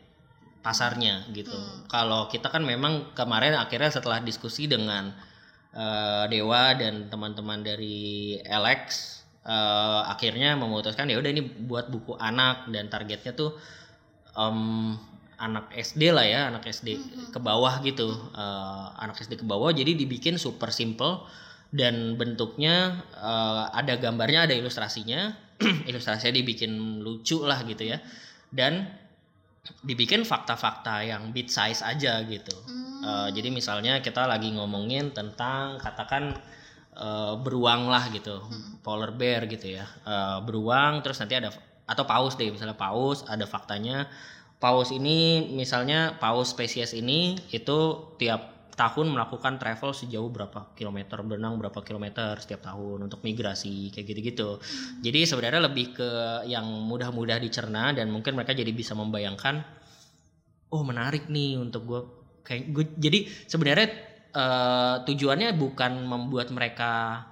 pasarnya 0.62 1.30
gitu. 1.30 1.54
Hmm. 1.54 1.86
Kalau 1.86 2.26
kita 2.26 2.50
kan 2.50 2.66
memang 2.66 3.14
kemarin 3.14 3.54
akhirnya 3.54 3.94
setelah 3.94 4.18
diskusi 4.22 4.66
dengan 4.66 5.14
eh, 5.70 6.24
Dewa 6.26 6.74
dan 6.74 7.06
teman-teman 7.06 7.62
dari 7.62 8.38
LX 8.42 9.21
eh, 9.46 10.00
akhirnya 10.06 10.54
memutuskan 10.58 11.10
ya 11.10 11.18
udah 11.18 11.30
ini 11.30 11.42
buat 11.42 11.90
buku 11.90 12.14
anak 12.18 12.70
dan 12.70 12.86
targetnya 12.86 13.32
tuh 13.34 13.58
em, 14.38 14.96
anak 15.42 15.74
SD 15.74 16.14
lah 16.14 16.22
ya, 16.22 16.40
anak 16.54 16.70
SD 16.70 16.88
ke 17.34 17.38
bawah 17.42 17.82
gitu. 17.82 18.08
Eh, 18.34 18.86
anak 19.02 19.18
SD 19.18 19.42
ke 19.42 19.46
bawah 19.46 19.74
jadi 19.74 19.98
dibikin 19.98 20.38
super 20.38 20.70
simple 20.70 21.26
dan 21.74 22.14
bentuknya 22.14 23.02
eh, 23.16 23.64
ada 23.74 23.98
gambarnya, 23.98 24.46
ada 24.46 24.54
ilustrasinya. 24.54 25.34
Ilustrasinya 25.90 26.34
dibikin 26.34 27.02
lucu 27.06 27.42
lah 27.46 27.62
gitu 27.62 27.86
ya. 27.86 28.02
Dan 28.50 28.82
dibikin 29.86 30.26
fakta-fakta 30.26 31.06
yang 31.06 31.30
bit 31.30 31.50
size 31.50 31.86
aja 31.86 32.22
gitu. 32.26 32.54
Hmm. 32.66 33.02
Eh, 33.02 33.28
jadi 33.34 33.50
misalnya 33.50 33.98
kita 33.98 34.26
lagi 34.30 34.54
ngomongin 34.54 35.10
tentang 35.10 35.78
katakan 35.82 36.34
eh, 36.96 37.34
beruang 37.40 37.88
lah 37.88 38.08
gitu, 38.12 38.40
polar 38.84 39.12
bear 39.16 39.46
gitu 39.48 39.66
ya, 39.78 39.84
Eh, 40.06 40.38
beruang 40.46 41.00
terus 41.04 41.18
nanti 41.20 41.36
ada 41.38 41.50
atau 41.82 42.04
paus 42.06 42.38
deh 42.38 42.48
misalnya 42.48 42.76
paus 42.78 43.24
ada 43.28 43.44
faktanya. 43.48 44.08
Paus 44.62 44.94
ini 44.94 45.50
misalnya 45.50 46.14
paus 46.22 46.54
spesies 46.54 46.94
ini 46.94 47.34
itu 47.50 47.78
tiap 48.14 48.70
tahun 48.72 49.12
melakukan 49.12 49.60
travel 49.60 49.92
sejauh 49.92 50.32
berapa 50.32 50.72
kilometer 50.72 51.20
berenang 51.20 51.60
berapa 51.60 51.84
kilometer 51.84 52.40
setiap 52.40 52.64
tahun 52.72 53.04
untuk 53.04 53.20
migrasi 53.20 53.92
kayak 53.92 54.06
gitu-gitu. 54.08 54.50
Jadi 55.04 55.20
sebenarnya 55.28 55.60
lebih 55.68 55.92
ke 55.92 56.10
yang 56.48 56.64
mudah-mudah 56.64 57.36
dicerna 57.42 57.92
dan 57.92 58.08
mungkin 58.08 58.32
mereka 58.38 58.56
jadi 58.56 58.72
bisa 58.72 58.96
membayangkan 58.96 59.60
oh 60.72 60.82
menarik 60.82 61.28
nih 61.28 61.60
untuk 61.60 61.82
gue 61.84 62.00
kayak 62.42 62.72
gue 62.72 62.84
jadi 62.96 63.18
sebenarnya 63.46 63.88
eh, 64.32 64.96
tujuannya 65.04 65.54
bukan 65.56 65.92
membuat 66.08 66.48
mereka 66.50 67.24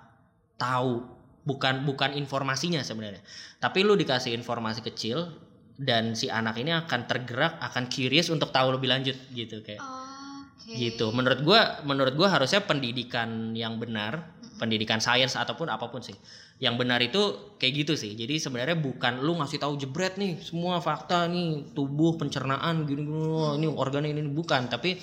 tahu 0.61 1.21
bukan 1.45 1.89
bukan 1.89 2.15
informasinya 2.15 2.85
sebenarnya. 2.85 3.25
Tapi 3.59 3.83
lu 3.83 3.97
dikasih 3.97 4.37
informasi 4.37 4.85
kecil 4.85 5.33
dan 5.81 6.13
si 6.13 6.29
anak 6.29 6.61
ini 6.61 6.77
akan 6.77 7.09
tergerak 7.09 7.57
akan 7.59 7.89
curious 7.89 8.29
untuk 8.29 8.53
tahu 8.53 8.77
lebih 8.77 8.93
lanjut 8.93 9.17
gitu 9.33 9.65
kayak. 9.65 9.81
Oke. 9.81 10.77
gitu. 10.77 11.09
Menurut 11.11 11.41
gua 11.41 11.81
menurut 11.83 12.15
gua 12.15 12.29
harusnya 12.31 12.61
pendidikan 12.63 13.57
yang 13.57 13.81
benar 13.81 14.39
pendidikan 14.61 15.01
sains 15.01 15.41
ataupun 15.41 15.73
apa 15.73 15.89
pun 15.89 16.05
sih 16.05 16.13
yang 16.61 16.77
benar 16.77 17.01
itu 17.01 17.57
kayak 17.57 17.73
gitu 17.83 17.93
sih. 17.97 18.13
Jadi 18.13 18.37
sebenarnya 18.37 18.77
bukan 18.77 19.25
lu 19.25 19.41
ngasih 19.41 19.57
tahu 19.57 19.81
jebret 19.81 20.21
nih 20.21 20.37
semua 20.45 20.85
fakta 20.85 21.25
nih 21.33 21.73
tubuh 21.73 22.21
pencernaan 22.21 22.85
gini 22.85 23.09
gini 23.09 23.29
wah, 23.33 23.57
ini 23.57 23.67
organ 23.67 24.05
ini. 24.05 24.21
Bukan. 24.29 24.69
Tapi 24.69 25.01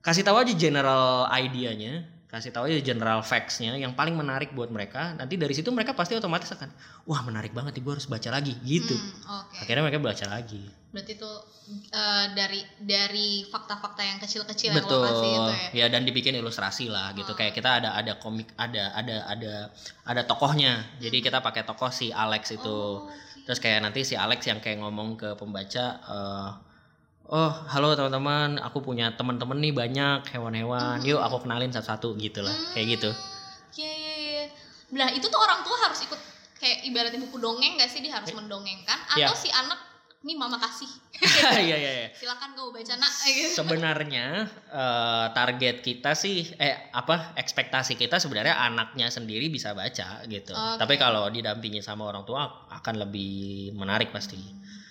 kasih 0.00 0.24
tahu 0.24 0.36
aja 0.40 0.52
general 0.56 1.28
idenya 1.28 2.08
kasih 2.30 2.54
tahu 2.54 2.70
aja 2.70 2.78
general 2.78 3.26
facts-nya 3.26 3.74
yang 3.74 3.98
paling 3.98 4.14
menarik 4.14 4.54
buat 4.54 4.70
mereka. 4.70 5.18
Nanti 5.18 5.34
dari 5.34 5.50
situ 5.50 5.74
mereka 5.74 5.98
pasti 5.98 6.14
otomatis 6.14 6.46
akan 6.54 6.70
wah 7.10 7.26
menarik 7.26 7.50
banget 7.50 7.74
nih 7.74 7.82
gue 7.82 7.92
harus 7.98 8.06
baca 8.06 8.30
lagi 8.30 8.54
gitu. 8.62 8.94
Hmm, 8.94 9.42
Oke. 9.42 9.66
akhirnya 9.66 9.82
mereka 9.82 9.98
baca 9.98 10.26
lagi. 10.30 10.62
Berarti 10.94 11.18
itu 11.18 11.32
eh, 11.90 12.26
dari 12.38 12.62
dari 12.78 13.42
fakta-fakta 13.50 14.02
yang 14.06 14.22
kecil-kecil 14.22 14.70
yang 14.70 14.86
lo 14.86 15.02
kasih 15.10 15.30
itu 15.34 15.50
ya. 15.50 15.68
ya 15.74 15.86
dan 15.90 16.06
dibikin 16.06 16.38
ilustrasi 16.38 16.86
lah 16.86 17.10
gitu. 17.18 17.34
Kayak 17.34 17.58
kita 17.58 17.82
ada 17.82 17.98
ada 17.98 18.14
komik 18.22 18.54
ada 18.54 18.94
ada 18.94 19.26
ada 19.26 19.54
ada 20.06 20.22
tokohnya. 20.22 20.86
Jadi 21.02 21.26
kita 21.26 21.42
pakai 21.42 21.66
tokoh 21.66 21.90
si 21.90 22.14
Alex 22.14 22.54
itu. 22.54 22.70
Oh, 22.70 23.10
oke. 23.10 23.42
terus 23.42 23.58
kayak 23.58 23.82
nanti 23.82 24.06
si 24.06 24.14
Alex 24.14 24.46
yang 24.46 24.62
kayak 24.62 24.78
ngomong 24.78 25.18
ke 25.18 25.34
pembaca 25.34 25.98
eh, 25.98 26.48
oh 27.30 27.52
halo 27.70 27.94
teman-teman. 27.94 28.58
Aku 28.66 28.82
punya 28.82 29.14
teman-teman 29.14 29.56
nih 29.62 29.72
banyak 29.72 30.26
hewan-hewan. 30.34 30.98
Yuk 31.06 31.22
aku 31.22 31.46
kenalin 31.46 31.70
satu-satu 31.70 32.18
gitu 32.18 32.42
lah 32.42 32.54
kayak 32.74 32.98
gitu. 32.98 33.10
Iya 33.78 33.92
iya 33.94 34.14
iya. 34.18 34.44
Nah 34.90 35.08
itu 35.14 35.30
tuh 35.30 35.38
orang 35.38 35.62
tua 35.62 35.78
harus 35.86 36.02
ikut 36.02 36.20
kayak 36.58 36.84
ibaratnya 36.90 37.22
buku 37.22 37.38
dongeng 37.38 37.78
gak 37.78 37.88
sih? 37.88 38.02
Dia 38.02 38.18
harus 38.18 38.34
mendongengkan. 38.34 38.98
atau 39.14 39.32
Iya. 39.32 39.38
si 39.38 39.48
anak 39.48 39.78
nih 40.20 40.36
mama 40.36 40.58
kasih. 40.60 40.90
Iya 41.64 41.76
iya 41.76 41.90
iya. 42.04 42.08
Silakan 42.16 42.56
kau 42.56 42.72
baca 42.72 42.96
nak. 42.96 43.12
Gitu. 43.24 43.52
sebenarnya 43.52 44.48
eh, 44.72 45.26
target 45.36 45.84
kita 45.84 46.16
sih 46.16 46.48
eh 46.56 46.90
apa 46.96 47.36
ekspektasi 47.36 47.94
kita 47.94 48.16
sebenarnya 48.16 48.56
anaknya 48.56 49.12
sendiri 49.12 49.52
bisa 49.52 49.76
baca 49.76 50.24
gitu. 50.26 50.52
Oke. 50.56 50.76
tapi 50.80 50.94
kalau 50.96 51.28
didampingi 51.28 51.80
sama 51.84 52.08
orang 52.08 52.24
tua 52.24 52.68
akan 52.72 52.94
lebih 53.04 53.72
menarik 53.76 54.08
pasti 54.12 54.40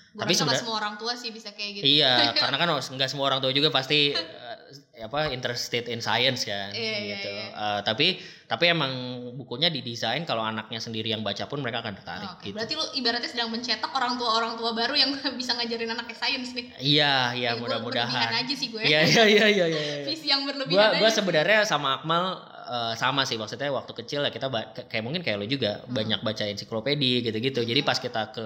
Gue 0.10 0.22
Tapi 0.22 0.34
sebenarnya- 0.34 0.60
semua 0.60 0.76
orang 0.76 0.98
tua 0.98 1.14
sih 1.14 1.30
bisa 1.30 1.50
kayak 1.52 1.72
gitu. 1.78 1.86
iya 1.86 2.30
karena 2.42 2.58
kan 2.58 2.68
nggak 2.72 3.08
semua 3.08 3.26
orang 3.28 3.40
tua 3.40 3.52
juga 3.52 3.70
pasti 3.70 4.10
eh, 4.10 4.58
apa 5.00 5.30
interested 5.30 5.86
in 5.86 5.98
science 6.00 6.44
kan 6.44 6.74
Iya, 6.74 6.96
iya, 6.98 7.16
gitu 7.16 7.30
iya. 7.30 7.46
Eh, 7.50 7.80
tapi 7.82 8.08
tapi 8.44 8.66
emang 8.68 8.90
bukunya 9.34 9.70
didesain 9.70 10.26
kalau 10.26 10.42
anaknya 10.42 10.78
sendiri 10.78 11.08
yang 11.08 11.22
baca 11.22 11.46
pun 11.46 11.62
mereka 11.62 11.80
akan 11.80 11.94
tertarik 11.94 12.30
Oke, 12.32 12.44
gitu 12.44 12.58
Berarti 12.58 12.74
lu 12.74 12.86
ibaratnya 12.96 13.30
sedang 13.30 13.50
mencetak 13.50 13.88
orang 13.88 14.18
tua 14.18 14.30
orang 14.34 14.54
tua 14.58 14.74
baru 14.74 14.94
yang 14.94 15.14
bisa 15.40 15.54
ngajarin 15.54 15.90
anaknya 15.90 16.18
sains 16.18 16.52
nih. 16.52 16.66
iya 16.80 17.14
iya 17.32 17.50
gua 17.54 17.78
mudah-mudahan 17.78 18.34
aja 18.36 18.54
sih 18.54 18.68
gue. 18.68 18.82
iya 18.82 19.06
iya 19.06 19.24
iya 19.24 19.46
iya 19.48 19.66
iya 19.68 19.82
iya. 19.96 20.06
Visi 20.10 20.26
yang 20.26 20.42
gua 20.42 20.58
berlebihan 20.58 20.98
gua 20.98 21.06
aja. 21.06 21.16
sebenarnya 21.16 21.60
sama 21.64 22.02
Akmal 22.02 22.24
eh, 22.70 22.94
sama 22.96 23.26
sih 23.26 23.36
maksudnya 23.42 23.74
waktu 23.74 23.92
kecil 23.98 24.22
ya 24.22 24.30
kita 24.30 24.48
kayak 24.88 25.04
mungkin 25.04 25.26
kayak 25.26 25.38
lo 25.42 25.46
juga 25.50 25.82
Hmm. 25.84 25.98
banyak 25.98 26.20
baca 26.22 26.44
ensiklopedi 26.46 27.26
gitu-gitu. 27.26 27.66
Jadi 27.66 27.82
pas 27.82 27.98
kita 27.98 28.30
ke 28.30 28.46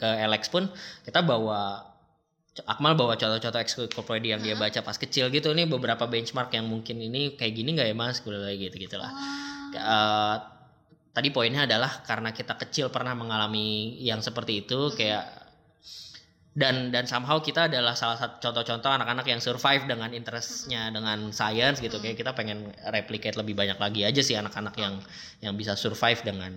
ke 0.00 0.08
Alex 0.08 0.48
pun 0.48 0.66
kita 1.04 1.20
bawa 1.20 1.92
Akmal 2.70 2.94
bawa 2.94 3.18
contoh-contoh 3.18 3.60
ensiklopedi 3.60 4.30
yang 4.30 4.38
dia 4.38 4.54
baca 4.54 4.78
pas 4.80 4.94
kecil 4.94 5.26
gitu. 5.28 5.50
Nih 5.52 5.66
beberapa 5.66 6.06
benchmark 6.06 6.54
yang 6.54 6.70
mungkin 6.70 7.02
ini 7.02 7.34
kayak 7.34 7.50
gini 7.50 7.74
nggak 7.74 7.88
ya 7.90 7.96
mas? 7.98 8.22
Gitu 8.22 8.30
gitu 8.70 8.76
gitulah 8.78 9.10
Wah. 9.10 9.74
Eh, 9.74 10.36
tadi 11.10 11.28
poinnya 11.34 11.66
adalah 11.66 12.02
karena 12.06 12.30
kita 12.30 12.54
kecil 12.58 12.94
pernah 12.94 13.14
mengalami 13.18 13.98
yang 14.02 14.22
seperti 14.22 14.62
itu 14.66 14.94
kayak 14.94 15.43
dan 16.54 16.94
dan 16.94 17.04
somehow 17.10 17.42
kita 17.42 17.66
adalah 17.66 17.98
salah 17.98 18.14
satu 18.14 18.38
contoh-contoh 18.38 18.86
anak-anak 18.86 19.26
yang 19.26 19.42
survive 19.42 19.90
dengan 19.90 20.14
interestnya 20.14 20.86
dengan 20.94 21.34
science 21.34 21.82
gitu 21.82 21.98
kayak 21.98 22.14
kita 22.14 22.30
pengen 22.30 22.70
replicate 22.94 23.34
lebih 23.34 23.58
banyak 23.58 23.74
lagi 23.74 24.06
aja 24.06 24.22
sih 24.22 24.38
anak-anak 24.38 24.74
yang 24.78 24.94
yang 25.42 25.58
bisa 25.58 25.74
survive 25.74 26.22
dengan 26.22 26.54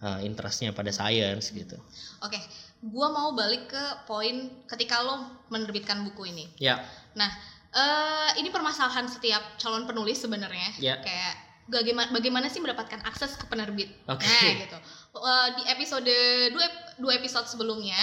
eh, 0.00 0.18
interestnya 0.24 0.72
pada 0.72 0.88
science 0.88 1.52
gitu 1.52 1.76
Oke, 2.22 2.38
gua 2.86 3.10
mau 3.10 3.34
balik 3.34 3.68
ke 3.68 3.84
poin 4.06 4.48
ketika 4.70 5.02
lo 5.02 5.42
menerbitkan 5.50 6.06
buku 6.06 6.30
ini. 6.30 6.46
ya 6.56 6.78
Nah, 7.18 7.28
eh 7.74 8.30
ini 8.40 8.48
permasalahan 8.48 9.10
setiap 9.10 9.58
calon 9.58 9.84
penulis 9.84 10.22
sebenarnya. 10.22 10.70
Ya. 10.78 10.96
Kayak 11.02 11.34
bagaimana 11.66 12.08
bagaimana 12.14 12.46
sih 12.46 12.62
mendapatkan 12.62 13.02
akses 13.04 13.34
ke 13.36 13.44
penerbit. 13.50 13.90
Oke. 14.06 14.24
Nah, 14.24 14.54
gitu. 14.64 14.78
Eh, 15.18 15.48
di 15.58 15.62
episode 15.68 16.14
dua, 16.54 16.66
dua 17.02 17.12
episode 17.18 17.50
sebelumnya 17.50 17.98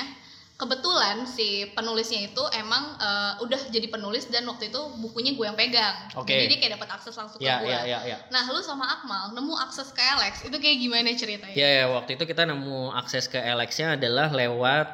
kebetulan 0.59 1.23
si 1.23 1.71
penulisnya 1.71 2.27
itu 2.27 2.43
emang 2.51 2.99
eh, 2.99 3.33
udah 3.39 3.71
jadi 3.71 3.87
penulis 3.87 4.27
dan 4.27 4.43
waktu 4.43 4.67
itu 4.67 4.81
bukunya 4.99 5.31
gue 5.31 5.45
yang 5.47 5.55
pegang. 5.55 5.95
Oke. 6.19 6.35
Jadi 6.35 6.45
dia 6.51 6.57
kayak 6.59 6.73
dapat 6.75 6.89
akses 6.99 7.15
langsung 7.15 7.39
ya 7.39 7.63
ke 7.63 7.65
gue. 7.65 7.71
ya 7.71 7.79
ya 7.87 7.99
ya 8.03 8.17
Nah, 8.27 8.43
lu 8.51 8.59
sama 8.59 8.83
Akmal 8.91 9.31
nemu 9.31 9.55
akses 9.55 9.95
ke 9.95 10.03
Alex 10.03 10.43
itu 10.43 10.57
kayak 10.59 10.77
gimana 10.83 11.15
ceritanya? 11.15 11.55
Ya, 11.55 11.69
ya, 11.81 11.85
waktu 11.87 12.19
itu 12.19 12.27
kita 12.27 12.43
nemu 12.43 12.91
akses 12.91 13.31
ke 13.31 13.39
Alex-nya 13.39 13.95
adalah 13.95 14.27
lewat 14.35 14.87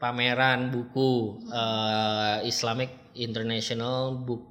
pameran 0.00 0.72
buku 0.72 1.44
eh, 1.52 2.48
Islamic 2.48 2.88
International 3.12 4.16
Book 4.16 4.48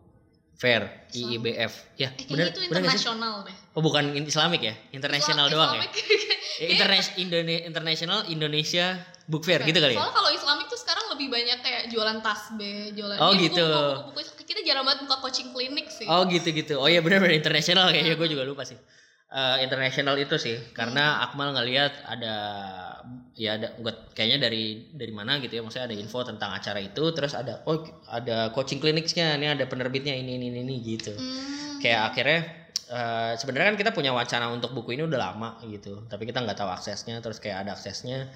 Fair, 0.60 1.08
IIBF. 1.10 1.72
Ya, 1.96 2.12
Eh, 2.12 2.28
bener, 2.28 2.52
itu 2.52 2.60
internasional 2.62 3.48
deh. 3.48 3.56
Oh, 3.72 3.80
bukan 3.80 4.12
Islamik 4.12 4.60
ya? 4.60 4.76
International 4.92 5.48
Islam- 5.48 5.56
doang 5.56 5.72
ya? 5.72 5.88
Islamic. 5.88 5.92
ya 6.62 6.68
Interna- 6.68 7.16
Indone- 7.16 7.64
International 7.64 8.20
Indonesia 8.28 8.86
Book 9.24 9.48
Fair 9.48 9.64
gitu 9.64 9.80
kali 9.80 9.96
ya? 9.96 10.04
Soalnya 10.04 10.12
kalau 10.12 10.30
Islamik 10.30 10.68
tuh 10.68 10.76
sekarang 10.76 11.06
lebih 11.10 11.32
banyak 11.32 11.58
kayak 11.60 11.84
jualan 11.88 12.20
tasbih, 12.20 12.92
jualan 12.92 13.16
Oh, 13.18 13.32
Iya, 13.32 13.40
gitu. 13.42 13.64
buku-buku- 13.64 14.12
buku-buku. 14.12 14.44
Kita 14.44 14.60
jarang 14.62 14.84
banget 14.84 15.00
buka 15.08 15.16
coaching 15.22 15.50
klinik 15.50 15.88
sih. 15.88 16.04
Oh 16.06 16.28
gitu-gitu. 16.28 16.76
Oh 16.76 16.86
iya 16.86 17.00
benar-benar 17.00 17.32
internasional 17.32 17.88
kayaknya 17.88 18.14
gue 18.14 18.28
juga 18.28 18.44
lupa 18.44 18.68
sih. 18.68 18.76
Eh, 19.30 19.58
internasional 19.62 20.18
itu 20.18 20.42
sih. 20.42 20.58
Karena 20.74 21.22
Akmal 21.22 21.54
ngelihat 21.54 22.02
ada 22.02 22.36
ya 23.38 23.62
ada 23.62 23.78
kayaknya 24.18 24.50
dari 24.50 24.90
dari 24.90 25.14
mana 25.14 25.38
gitu 25.38 25.54
ya. 25.54 25.62
Maksudnya 25.62 25.86
ada 25.86 25.94
info 25.94 26.26
tentang 26.26 26.50
acara 26.50 26.82
itu 26.82 27.14
terus 27.14 27.38
ada 27.38 27.62
oh 27.70 27.86
ada 28.10 28.50
coaching 28.58 28.82
kliniknya 28.82 29.38
ini 29.38 29.54
ada 29.54 29.70
penerbitnya 29.70 30.18
ini 30.18 30.42
ini 30.42 30.50
ini, 30.50 30.66
ini 30.66 30.76
gitu. 30.82 31.14
Hmm. 31.14 31.78
Kayak 31.78 32.10
akhirnya 32.10 32.40
eh, 32.90 33.32
sebenarnya 33.38 33.68
kan 33.70 33.78
kita 33.78 33.92
punya 33.94 34.18
wacana 34.18 34.50
untuk 34.50 34.74
buku 34.74 34.98
ini 34.98 35.06
udah 35.06 35.20
lama 35.22 35.62
gitu. 35.70 36.10
Tapi 36.10 36.26
kita 36.26 36.42
nggak 36.42 36.58
tahu 36.58 36.74
aksesnya 36.74 37.22
terus 37.22 37.38
kayak 37.38 37.70
ada 37.70 37.78
aksesnya. 37.78 38.34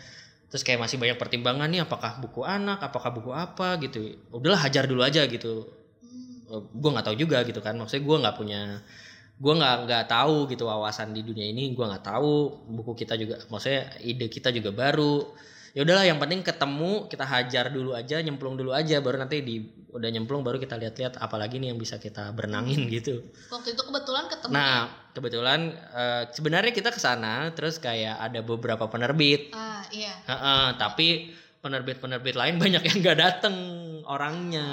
Terus 0.54 0.62
kayak 0.62 0.78
masih 0.78 1.02
banyak 1.02 1.18
pertimbangan 1.18 1.74
nih 1.74 1.90
apakah 1.90 2.22
buku 2.22 2.46
anak 2.46 2.86
apakah 2.86 3.10
buku 3.10 3.34
apa 3.34 3.82
gitu. 3.82 4.14
Udahlah 4.30 4.70
hajar 4.70 4.86
dulu 4.86 5.02
aja 5.02 5.26
gitu. 5.26 5.74
Hmm. 6.06 6.70
gue 6.70 6.90
nggak 6.94 7.06
tahu 7.10 7.18
juga 7.18 7.42
gitu 7.50 7.66
kan. 7.66 7.74
Maksudnya 7.82 8.06
gue 8.06 8.18
nggak 8.22 8.36
punya 8.38 8.62
gue 9.34 9.54
nggak 9.54 9.76
nggak 9.90 10.04
tahu 10.08 10.46
gitu 10.50 10.70
wawasan 10.70 11.12
di 11.12 11.26
dunia 11.26 11.50
ini 11.50 11.74
gue 11.74 11.86
nggak 11.86 12.06
tahu. 12.06 12.66
Buku 12.70 12.94
kita 12.94 13.18
juga 13.18 13.42
maksudnya 13.50 13.90
ide 14.02 14.30
kita 14.30 14.54
juga 14.54 14.70
baru. 14.70 15.34
Ya 15.74 15.82
udahlah 15.82 16.06
yang 16.06 16.22
penting 16.22 16.46
ketemu 16.46 17.10
kita 17.10 17.26
hajar 17.26 17.74
dulu 17.74 17.98
aja 17.98 18.22
nyemplung 18.22 18.54
dulu 18.54 18.78
aja 18.78 19.02
baru 19.02 19.18
nanti 19.26 19.42
di 19.42 19.58
udah 19.90 20.10
nyemplung 20.10 20.46
baru 20.46 20.62
kita 20.62 20.78
lihat-lihat 20.78 21.18
apalagi 21.18 21.58
nih 21.58 21.74
yang 21.74 21.82
bisa 21.82 21.98
kita 21.98 22.30
berenangin 22.30 22.86
gitu. 22.94 23.26
Waktu 23.50 23.74
itu 23.74 23.82
kebetulan 23.82 24.30
ketemu. 24.30 24.52
nah 24.54 24.86
kebetulan 25.18 25.60
eh, 25.74 26.24
sebenarnya 26.30 26.74
kita 26.74 26.94
ke 26.94 27.02
sana 27.02 27.50
terus 27.58 27.82
kayak 27.82 28.22
ada 28.22 28.46
beberapa 28.46 28.86
penerbit. 28.86 29.50
Ah, 29.58 29.82
iya. 29.90 30.14
Heeh, 30.30 30.66
tapi 30.78 31.34
penerbit-penerbit 31.66 32.36
lain 32.38 32.56
banyak 32.64 32.84
yang 32.86 32.98
nggak 33.02 33.18
dateng 33.18 33.56
orangnya 34.06 34.68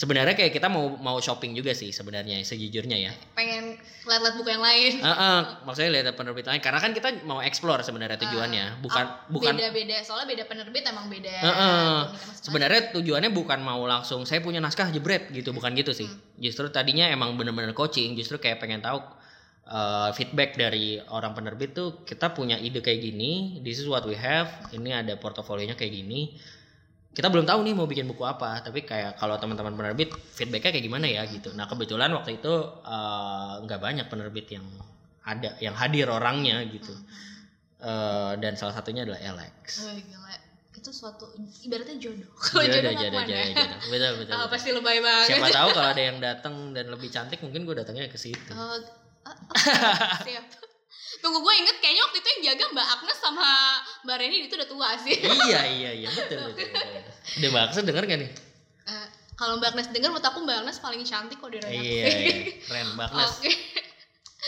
sebenarnya 0.00 0.32
kayak 0.32 0.56
kita 0.56 0.72
mau 0.72 0.96
mau 0.96 1.20
shopping 1.20 1.52
juga 1.52 1.76
sih 1.76 1.92
sebenarnya 1.92 2.40
sejujurnya 2.40 2.96
ya. 2.96 3.12
Pengen 3.36 3.76
lihat-lihat 4.08 4.34
buku 4.40 4.48
yang 4.48 4.64
lain. 4.64 4.92
Heeh, 4.96 5.40
maksudnya 5.68 5.90
lihat 6.00 6.16
penerbit 6.16 6.48
lain. 6.48 6.64
Karena 6.64 6.80
kan 6.80 6.96
kita 6.96 7.20
mau 7.28 7.44
explore 7.44 7.84
sebenarnya 7.84 8.16
tujuannya. 8.16 8.80
bukan 8.80 9.04
Ah, 9.04 9.28
bukan 9.28 9.60
beda-beda. 9.60 10.00
Soalnya 10.00 10.32
beda 10.32 10.44
penerbit 10.48 10.88
emang 10.88 11.12
beda. 11.12 11.28
Heeh. 11.28 11.52
tekniknya 11.52 12.16
masing-masing. 12.16 12.44
sebenarnya 12.48 12.80
tujuannya 12.96 13.30
bukan 13.36 13.60
mau 13.60 13.84
langsung 13.84 14.24
saya 14.24 14.40
punya 14.40 14.64
naskah 14.64 14.88
jebret 14.88 15.28
gitu. 15.36 15.52
Bukan 15.52 15.76
gitu 15.76 15.92
sih. 15.92 16.08
Justru 16.40 16.72
tadinya 16.72 17.04
emang 17.12 17.36
bener-bener 17.36 17.76
coaching. 17.76 18.16
Justru 18.16 18.40
kayak 18.40 18.56
pengen 18.56 18.80
tahu 18.80 19.04
uh, 19.68 20.16
feedback 20.16 20.56
dari 20.56 20.96
orang 21.12 21.36
penerbit 21.36 21.76
tuh 21.76 22.08
kita 22.08 22.32
punya 22.32 22.56
ide 22.56 22.80
kayak 22.80 23.04
gini. 23.04 23.60
This 23.60 23.76
is 23.76 23.84
what 23.84 24.08
we 24.08 24.16
have. 24.16 24.48
Ini 24.72 25.04
ada 25.04 25.20
portofolionya 25.20 25.76
kayak 25.76 25.92
gini 25.92 26.40
kita 27.10 27.26
belum 27.26 27.42
tahu 27.42 27.66
nih 27.66 27.74
mau 27.74 27.90
bikin 27.90 28.06
buku 28.06 28.22
apa 28.22 28.62
tapi 28.62 28.86
kayak 28.86 29.18
kalau 29.18 29.34
teman-teman 29.36 29.74
penerbit 29.74 30.14
feedbacknya 30.34 30.70
kayak 30.70 30.86
gimana 30.86 31.06
ya 31.10 31.26
gitu 31.26 31.50
nah 31.52 31.66
kebetulan 31.66 32.10
waktu 32.14 32.38
itu 32.38 32.52
uh, 32.86 33.58
nggak 33.66 33.80
banyak 33.82 34.06
penerbit 34.06 34.46
yang 34.54 34.62
ada 35.26 35.58
yang 35.58 35.74
hadir 35.74 36.06
orangnya 36.08 36.62
gitu 36.66 36.94
Uh, 37.80 38.36
dan 38.36 38.60
salah 38.60 38.76
satunya 38.76 39.08
adalah 39.08 39.16
Alex 39.24 39.80
Oh, 39.80 39.96
gila. 39.96 40.36
Itu 40.76 40.92
suatu 40.92 41.32
ibaratnya 41.64 41.96
jodoh. 41.96 42.28
Kalau 42.44 42.60
jodoh 42.60 42.92
jodoh, 42.92 42.92
jodoh 42.92 43.24
jodoh 43.24 43.24
ke 43.24 43.32
mana. 43.32 43.56
jodoh 43.56 43.80
betul 43.88 44.10
betul, 44.20 44.36
betul. 44.36 44.48
pasti 44.52 44.68
lebay 44.76 44.98
banget. 45.00 45.26
siapa 45.32 45.48
tahu 45.48 45.68
kalau 45.72 45.88
ada 45.88 46.02
yang 46.04 46.18
datang 46.20 46.54
dan 46.76 46.92
lebih 46.92 47.08
cantik 47.08 47.40
mungkin 47.40 47.64
gue 47.64 47.72
datangnya 47.72 48.12
ke 48.12 48.20
situ 48.20 48.52
Oh, 48.52 48.76
ah, 49.24 49.32
ah, 49.32 50.20
siap. 50.20 50.44
Tunggu 51.18 51.38
gue 51.40 51.54
inget 51.56 51.76
kayaknya 51.76 52.02
waktu 52.02 52.18
itu 52.18 52.28
yang 52.30 52.42
jaga 52.48 52.64
Mbak 52.70 52.86
Agnes 52.88 53.18
sama 53.18 53.48
Mbak 54.02 54.16
Reni 54.16 54.36
itu 54.40 54.54
udah 54.54 54.68
tua 54.68 54.88
sih. 54.96 55.16
iya 55.18 55.60
iya 55.66 55.90
iya 55.96 56.08
betul 56.08 56.38
betul, 56.48 56.70
betul. 56.70 57.02
udah 57.36 57.48
mbak 57.50 57.62
Aksa 57.66 57.80
denger 57.82 58.04
gak 58.04 58.18
nih 58.18 58.30
Eh, 58.82 59.06
kalau 59.34 59.54
Mbak 59.56 59.68
Agnes 59.70 59.88
denger 59.88 60.08
menurut 60.08 60.24
aku 60.24 60.38
Mbak 60.40 60.56
Agnes 60.60 60.78
paling 60.78 61.02
cantik 61.02 61.36
kok 61.36 61.48
di 61.48 61.58
iya 61.60 62.06
iya 62.16 62.34
keren 62.60 62.88
mbak 62.94 63.08
Agnes 63.08 63.32
Oke. 63.36 63.50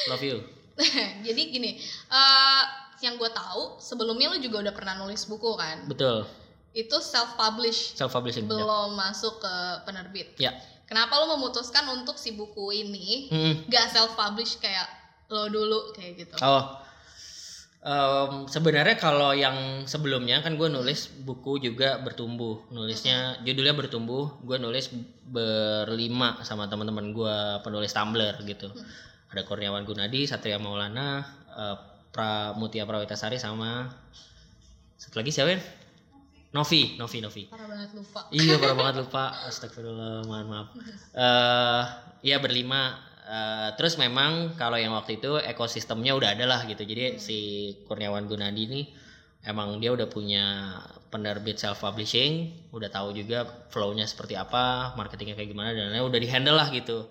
love 0.09 0.25
you 0.25 0.39
Jadi 1.27 1.43
gini, 1.51 1.77
eh 2.09 2.63
yang 3.01 3.15
gue 3.15 3.29
tahu 3.29 3.77
sebelumnya 3.77 4.31
lu 4.31 4.39
juga 4.39 4.63
udah 4.63 4.73
pernah 4.73 4.95
nulis 4.97 5.27
buku 5.27 5.53
kan? 5.53 5.85
betul 5.85 6.25
Itu 6.73 6.97
self 6.99 7.35
publish, 7.35 7.93
self 7.93 8.09
publishing 8.11 8.47
ya. 8.47 8.51
belum 8.51 8.95
masuk 8.95 9.37
ke 9.39 9.55
penerbit. 9.83 10.33
ya 10.39 10.55
Kenapa 10.83 11.17
lu 11.19 11.33
memutuskan 11.33 11.89
untuk 11.91 12.17
si 12.17 12.33
buku 12.33 12.69
ini 12.75 13.29
Mm-mm. 13.29 13.55
gak 13.67 13.91
self 13.91 14.13
publish 14.13 14.57
kayak 14.57 14.85
lo 15.33 15.49
dulu 15.49 15.97
kayak 15.97 16.13
gitu? 16.21 16.37
oh 16.45 16.83
Em, 17.83 18.47
sebenarnya 18.47 18.95
kalau 18.95 19.35
yang 19.35 19.83
sebelumnya 19.91 20.39
kan 20.39 20.55
gue 20.55 20.71
nulis 20.71 21.11
buku 21.27 21.59
juga 21.59 21.99
bertumbuh. 21.99 22.71
Nulisnya 22.71 23.43
judulnya 23.43 23.75
bertumbuh 23.75 24.39
gue 24.47 24.55
nulis 24.63 24.87
berlima 25.27 26.39
sama 26.47 26.71
teman-teman 26.71 27.11
gue 27.11 27.37
penulis 27.67 27.91
Tumblr 27.91 28.39
gitu. 28.47 28.71
Ada 29.35 29.43
Kurniawan 29.43 29.83
Gunadi 29.83 30.31
Satria 30.31 30.63
Maulana 30.63 31.27
eh, 31.51 31.77
Pramutia 32.15 32.87
Prawitasari 32.87 33.43
sama 33.43 33.91
satu 34.95 35.19
lagi 35.19 35.35
siapa 35.35 35.59
ya? 35.59 35.61
Novi 36.55 36.95
Novi 37.03 37.19
Novi. 37.19 37.43
Parah 37.51 37.67
banget 37.67 37.99
lupa. 37.99 38.31
iya 38.31 38.63
parah 38.63 38.77
banget 38.87 38.95
lupa. 39.03 39.25
Astagfirullah 39.51 40.23
mohon 40.31 40.47
maaf. 40.47 40.69
Eh 41.19 41.83
iya 42.31 42.39
berlima 42.39 43.11
Eh, 43.23 43.71
terus 43.79 43.95
memang 44.03 44.59
kalau 44.59 44.75
yang 44.75 44.99
waktu 44.99 45.23
itu 45.23 45.39
ekosistemnya 45.39 46.19
udah 46.19 46.35
ada 46.35 46.43
lah 46.43 46.67
gitu. 46.67 46.83
Jadi 46.83 47.23
si 47.23 47.39
Kurniawan 47.87 48.27
Gunadi 48.27 48.67
ini 48.67 48.83
emang 49.47 49.79
dia 49.79 49.95
udah 49.95 50.11
punya 50.11 50.75
penerbit 51.11 51.59
self 51.59 51.83
publishing 51.83 52.51
udah 52.75 52.91
tahu 52.91 53.15
juga 53.15 53.47
flow-nya 53.71 54.07
seperti 54.07 54.39
apa 54.39 54.95
marketingnya 54.95 55.35
kayak 55.35 55.51
gimana 55.51 55.75
dan 55.75 55.91
lain-lain 55.91 56.09
udah 56.11 56.21
di 56.21 56.29
handle 56.29 56.59
lah 56.59 56.67
gitu. 56.75 57.07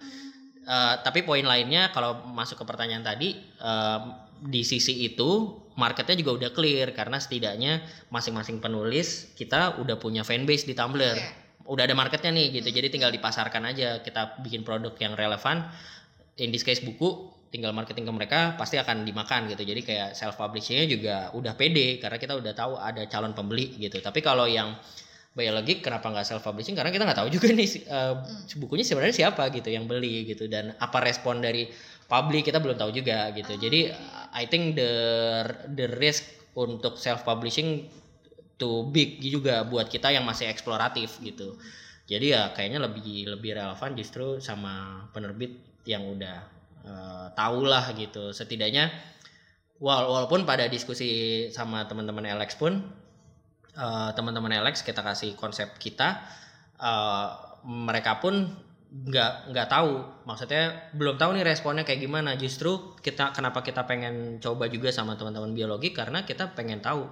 Eh, 0.68 0.96
tapi 1.00 1.24
poin 1.24 1.48
lainnya 1.48 1.96
kalau 1.96 2.28
masuk 2.28 2.60
ke 2.60 2.66
pertanyaan 2.68 3.08
tadi 3.08 3.40
eh, 3.40 4.00
di 4.44 4.68
sisi 4.68 5.08
itu 5.08 5.64
marketnya 5.80 6.20
juga 6.20 6.44
udah 6.44 6.50
clear 6.52 6.92
karena 6.92 7.24
setidaknya 7.24 7.88
masing-masing 8.12 8.60
penulis 8.60 9.32
kita 9.40 9.80
udah 9.80 9.96
punya 9.96 10.28
fanbase 10.28 10.68
di 10.68 10.76
Tumblr. 10.76 11.16
Oke. 11.16 11.40
udah 11.72 11.88
ada 11.88 11.96
marketnya 11.96 12.36
nih 12.36 12.60
gitu. 12.60 12.68
Jadi 12.68 12.92
tinggal 12.92 13.16
dipasarkan 13.16 13.64
aja 13.70 14.04
kita 14.04 14.44
bikin 14.44 14.68
produk 14.68 14.92
yang 15.00 15.16
relevan 15.16 15.72
in 16.40 16.54
this 16.54 16.64
case 16.64 16.80
buku 16.80 17.32
tinggal 17.52 17.76
marketing 17.76 18.08
ke 18.08 18.14
mereka 18.16 18.40
pasti 18.56 18.80
akan 18.80 19.04
dimakan 19.04 19.52
gitu. 19.52 19.68
Jadi 19.68 19.82
kayak 19.84 20.10
self 20.16 20.40
publishingnya 20.40 20.88
juga 20.88 21.16
udah 21.36 21.54
pede 21.60 22.00
karena 22.00 22.16
kita 22.16 22.40
udah 22.40 22.54
tahu 22.56 22.80
ada 22.80 23.04
calon 23.12 23.36
pembeli 23.36 23.76
gitu. 23.76 24.00
Tapi 24.00 24.24
kalau 24.24 24.48
yang 24.48 24.80
biologi 25.32 25.80
kenapa 25.84 26.12
nggak 26.12 26.28
self 26.28 26.44
publishing 26.44 26.76
karena 26.76 26.92
kita 26.92 27.04
nggak 27.08 27.20
tahu 27.20 27.30
juga 27.32 27.52
nih 27.52 27.68
si- 27.68 27.84
eh, 27.84 28.16
bukunya 28.56 28.84
sebenarnya 28.88 29.16
siapa 29.28 29.52
gitu 29.52 29.68
yang 29.68 29.84
beli 29.84 30.24
gitu. 30.32 30.48
Dan 30.48 30.72
apa 30.80 31.04
respon 31.04 31.44
dari 31.44 31.68
publik 32.08 32.48
kita 32.48 32.64
belum 32.64 32.80
tahu 32.80 32.92
juga 32.96 33.36
gitu. 33.36 33.60
Jadi 33.60 33.92
I 34.32 34.48
think 34.48 34.80
the 34.80 34.92
the 35.76 35.92
risk 36.00 36.24
untuk 36.56 36.96
self 37.00 37.28
publishing 37.28 37.88
too 38.56 38.88
big 38.92 39.20
juga 39.20 39.64
buat 39.68 39.92
kita 39.92 40.12
yang 40.12 40.24
masih 40.24 40.48
eksploratif 40.48 41.20
gitu. 41.20 41.60
Jadi 42.08 42.36
ya 42.36 42.52
kayaknya 42.52 42.80
lebih 42.84 43.28
lebih 43.28 43.56
relevan 43.56 43.92
justru 43.96 44.40
sama 44.44 45.08
penerbit 45.16 45.71
yang 45.86 46.04
udah 46.06 46.38
eh, 46.86 47.28
tahu 47.34 47.66
lah 47.68 47.92
gitu. 47.98 48.32
Setidaknya 48.34 48.90
wal- 49.82 50.08
walaupun 50.10 50.46
pada 50.46 50.68
diskusi 50.70 51.48
sama 51.54 51.86
teman-teman 51.90 52.26
Alex 52.30 52.56
pun 52.58 52.82
eh, 53.76 54.10
teman-teman 54.16 54.54
Alex 54.62 54.86
kita 54.86 55.02
kasih 55.02 55.34
konsep 55.38 55.78
kita 55.78 56.22
eh, 56.82 57.28
mereka 57.66 58.18
pun 58.22 58.50
nggak 58.92 59.56
nggak 59.56 59.68
tahu. 59.72 60.26
Maksudnya 60.28 60.92
belum 60.98 61.16
tahu 61.16 61.40
nih 61.40 61.46
responnya 61.48 61.88
kayak 61.88 62.02
gimana. 62.04 62.36
Justru 62.36 62.98
kita 63.00 63.32
kenapa 63.32 63.64
kita 63.64 63.88
pengen 63.88 64.44
coba 64.44 64.68
juga 64.68 64.92
sama 64.92 65.16
teman-teman 65.16 65.56
biologi? 65.56 65.96
Karena 65.96 66.28
kita 66.28 66.52
pengen 66.58 66.84
tahu 66.84 67.08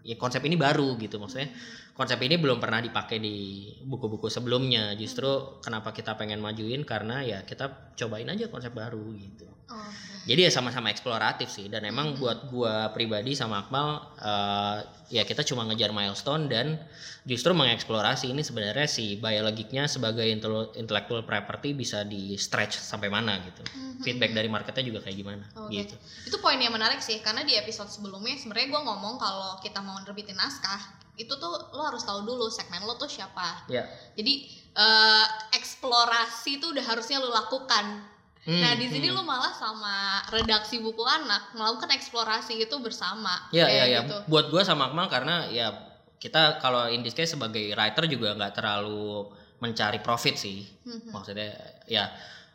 ya 0.00 0.16
konsep 0.16 0.40
ini 0.48 0.56
baru 0.56 0.96
gitu 0.96 1.20
maksudnya 1.20 1.52
konsep 2.00 2.16
ini 2.24 2.40
belum 2.40 2.64
pernah 2.64 2.80
dipakai 2.80 3.20
di 3.20 3.68
buku-buku 3.84 4.32
sebelumnya. 4.32 4.96
Justru 4.96 5.60
kenapa 5.60 5.92
kita 5.92 6.16
pengen 6.16 6.40
majuin? 6.40 6.80
Karena 6.88 7.20
ya 7.20 7.44
kita 7.44 7.92
cobain 7.92 8.24
aja 8.24 8.48
konsep 8.48 8.72
baru 8.72 9.04
gitu. 9.20 9.44
Oh, 9.68 9.86
jadi 10.24 10.48
ya 10.48 10.50
sama-sama 10.50 10.88
eksploratif 10.88 11.52
sih. 11.52 11.68
Dan 11.68 11.84
emang 11.84 12.16
buat 12.16 12.48
gua 12.48 12.88
pribadi 12.96 13.36
sama 13.36 13.68
Akmal 13.68 14.16
eh, 14.16 14.78
ya 15.12 15.28
kita 15.28 15.44
cuma 15.44 15.68
ngejar 15.68 15.92
milestone 15.92 16.48
dan 16.48 16.80
justru 17.28 17.52
mengeksplorasi 17.52 18.32
ini 18.32 18.40
sebenarnya 18.40 18.88
si 18.88 19.20
biologiknya 19.20 19.84
sebagai 19.84 20.24
intel- 20.24 20.72
intellectual 20.80 21.20
property 21.28 21.76
bisa 21.76 22.00
di 22.08 22.40
stretch 22.40 22.80
sampai 22.80 23.12
mana 23.12 23.36
gitu. 23.44 23.60
Feedback 24.00 24.32
dari 24.32 24.48
marketnya 24.48 24.88
juga 24.88 25.04
kayak 25.04 25.16
gimana 25.20 25.44
Oke. 25.52 25.84
gitu. 25.84 25.94
Itu 26.24 26.40
poin 26.40 26.56
yang 26.56 26.72
menarik 26.72 27.04
sih 27.04 27.20
karena 27.20 27.44
di 27.44 27.60
episode 27.60 27.92
sebelumnya 27.92 28.40
sebenarnya 28.40 28.72
gue 28.72 28.82
ngomong 28.88 29.20
kalau 29.20 29.60
kita 29.60 29.84
mau 29.84 30.00
nerbitin 30.00 30.40
naskah 30.40 31.09
itu 31.20 31.34
tuh 31.36 31.52
lo 31.76 31.82
harus 31.84 32.00
tahu 32.00 32.24
dulu 32.24 32.48
segmen 32.48 32.80
lo 32.88 32.96
tuh 32.96 33.10
siapa. 33.10 33.68
ya 33.68 33.84
Jadi 34.16 34.48
eh, 34.72 35.26
eksplorasi 35.52 36.56
tuh 36.56 36.72
udah 36.72 36.84
harusnya 36.88 37.20
lu 37.20 37.28
lakukan. 37.28 38.08
Hmm, 38.40 38.56
nah 38.56 38.72
di 38.72 38.88
sini 38.88 39.12
hmm. 39.12 39.20
lu 39.20 39.22
malah 39.22 39.52
sama 39.52 40.24
redaksi 40.32 40.80
buku 40.80 41.04
anak 41.04 41.52
melakukan 41.52 41.92
eksplorasi 41.92 42.56
itu 42.56 42.76
bersama. 42.80 43.52
Ya 43.52 43.68
kayak 43.68 43.76
ya 43.76 43.84
ya. 43.84 44.00
gitu. 44.00 44.16
Buat 44.32 44.48
gua 44.48 44.64
sama 44.64 44.88
Akmal 44.88 45.12
karena 45.12 45.44
ya 45.52 45.76
kita 46.16 46.56
kalau 46.56 46.88
in 46.88 47.04
this 47.04 47.12
case 47.12 47.36
sebagai 47.36 47.76
writer 47.76 48.08
juga 48.08 48.32
nggak 48.32 48.56
terlalu 48.56 49.28
mencari 49.60 50.00
profit 50.00 50.40
sih. 50.40 50.64
Mhm. 50.88 51.12
Maksudnya 51.12 51.52
ya 51.84 52.08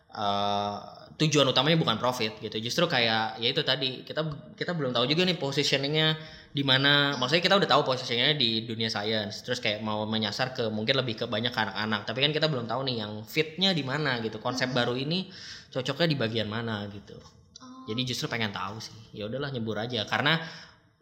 eh, 0.10 1.05
tujuan 1.16 1.48
utamanya 1.48 1.80
bukan 1.80 1.96
profit 1.96 2.36
gitu. 2.44 2.60
Justru 2.60 2.92
kayak 2.92 3.40
ya 3.40 3.48
itu 3.48 3.64
tadi 3.64 4.04
kita 4.04 4.22
kita 4.60 4.76
belum 4.76 4.92
tahu 4.92 5.08
juga 5.08 5.24
nih 5.24 5.40
positioningnya 5.40 6.20
di 6.52 6.64
mana. 6.68 7.16
Maksudnya 7.16 7.44
kita 7.44 7.56
udah 7.56 7.70
tahu 7.72 7.82
positioningnya 7.88 8.36
di 8.36 8.68
dunia 8.68 8.92
science. 8.92 9.40
Terus 9.48 9.64
kayak 9.64 9.80
mau 9.80 10.04
menyasar 10.04 10.52
ke 10.52 10.68
mungkin 10.68 11.00
lebih 11.00 11.24
ke 11.24 11.26
banyak 11.28 11.56
anak-anak. 11.56 12.04
Tapi 12.04 12.20
kan 12.20 12.32
kita 12.36 12.48
belum 12.52 12.68
tahu 12.68 12.84
nih 12.92 12.96
yang 13.08 13.24
fitnya 13.24 13.72
di 13.72 13.84
mana 13.88 14.20
gitu. 14.20 14.44
Konsep 14.44 14.76
baru 14.76 15.00
ini 15.00 15.32
cocoknya 15.72 16.08
di 16.12 16.18
bagian 16.20 16.48
mana 16.52 16.84
gitu. 16.92 17.16
Oh. 17.64 17.88
Jadi 17.88 18.02
justru 18.04 18.28
pengen 18.28 18.52
tahu 18.52 18.84
sih. 18.84 19.16
Ya 19.16 19.32
udahlah 19.32 19.56
nyebur 19.56 19.80
aja 19.80 20.04
karena 20.04 20.44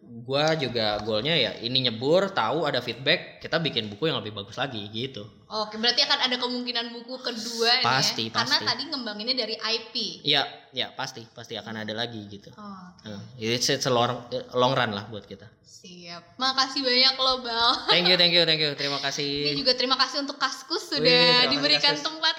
gua 0.03 0.53
juga 0.59 0.99
goalnya 1.01 1.33
ya 1.33 1.55
ini 1.63 1.87
nyebur 1.89 2.27
tahu 2.35 2.67
ada 2.67 2.83
feedback 2.83 3.39
kita 3.39 3.55
bikin 3.63 3.87
buku 3.87 4.11
yang 4.11 4.21
lebih 4.21 4.35
bagus 4.35 4.61
lagi 4.61 4.85
gitu. 4.93 5.25
Oke, 5.45 5.75
berarti 5.77 6.01
akan 6.01 6.19
ada 6.23 6.35
kemungkinan 6.35 6.85
buku 6.91 7.15
kedua 7.19 7.71
Pasti, 7.81 8.27
ya. 8.27 8.35
Karena 8.35 8.57
pasti. 8.57 8.67
tadi 8.67 8.83
ngembanginnya 8.89 9.35
dari 9.35 9.55
IP. 9.55 10.23
Iya, 10.23 10.41
ya 10.71 10.89
pasti 10.91 11.21
pasti 11.29 11.53
akan 11.53 11.83
ada 11.83 11.93
lagi 11.93 12.21
gitu. 12.27 12.49
Oh, 12.55 12.89
Uh, 13.03 13.19
it's, 13.35 13.67
it's 13.67 13.83
a 13.83 13.91
long, 13.91 14.23
long 14.53 14.73
run 14.73 14.91
lah 14.91 15.05
buat 15.07 15.23
kita. 15.23 15.45
siap. 15.61 16.39
Makasih 16.39 16.79
banyak 16.79 17.15
lo, 17.17 17.43
Bal. 17.43 17.91
Thank 17.91 18.07
you, 18.07 18.15
thank 18.15 18.31
you, 18.31 18.47
thank 18.47 18.55
you. 18.57 18.71
Terima 18.79 18.97
Ini 18.97 19.03
kasih. 19.03 19.51
juga 19.51 19.75
terima 19.75 19.99
kasih 19.99 20.23
untuk 20.23 20.39
Kaskus 20.39 20.79
Wih, 20.95 21.03
sudah 21.03 21.11
kasih, 21.11 21.49
diberikan 21.51 21.91
Kaskus. 21.91 22.07
tempat. 22.07 22.35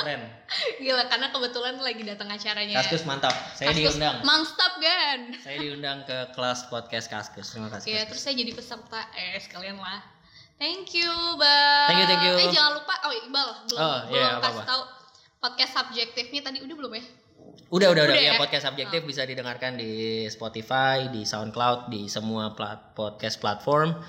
Keren. 0.00 0.20
Gila, 0.80 1.04
karena 1.04 1.28
kebetulan 1.28 1.76
lagi 1.76 2.02
datang 2.02 2.32
acaranya. 2.32 2.76
Kaskus 2.80 3.04
mantap. 3.04 3.36
Saya 3.52 3.68
Kaskus 3.68 4.00
diundang. 4.00 4.16
Mangstap 4.24 4.72
kan? 4.80 5.18
Saya 5.44 5.56
diundang 5.60 5.98
ke 6.02 6.32
kelas 6.32 6.72
podcast 6.72 7.06
Kaskus. 7.06 7.52
Terima 7.52 7.68
kasih. 7.68 7.84
Iya, 7.92 8.02
terus 8.08 8.24
saya 8.24 8.32
jadi 8.32 8.52
peserta 8.56 9.00
eh 9.12 9.36
sekalian 9.38 9.76
lah. 9.76 10.00
Thank 10.56 10.96
you, 10.96 11.12
Bal. 11.36 11.86
Thank 11.92 12.00
you, 12.00 12.06
thank 12.08 12.22
you. 12.24 12.34
Eh 12.40 12.48
jangan 12.48 12.72
lupa, 12.80 12.94
oh 13.04 13.12
Iqbal 13.12 13.48
belum 13.68 13.76
Oh, 13.78 13.98
belum 14.08 14.16
iya, 14.16 14.40
kasih 14.40 14.64
tahu 14.64 14.82
podcast 15.36 15.72
subjektifnya 15.76 16.40
tadi 16.42 16.58
udah 16.64 16.74
belum 16.74 16.92
ya? 16.96 17.04
Udah, 17.68 17.88
udah, 17.92 18.02
udah. 18.08 18.14
Udah 18.14 18.24
Ya, 18.24 18.32
ya? 18.34 18.40
podcast 18.40 18.64
subjektif 18.64 19.04
bisa 19.04 19.22
didengarkan 19.22 19.76
di 19.76 20.24
Spotify, 20.26 21.12
di 21.12 21.22
SoundCloud, 21.22 21.92
di 21.92 22.08
semua 22.08 22.56
plat 22.56 22.94
podcast 22.94 23.36
platform. 23.36 24.00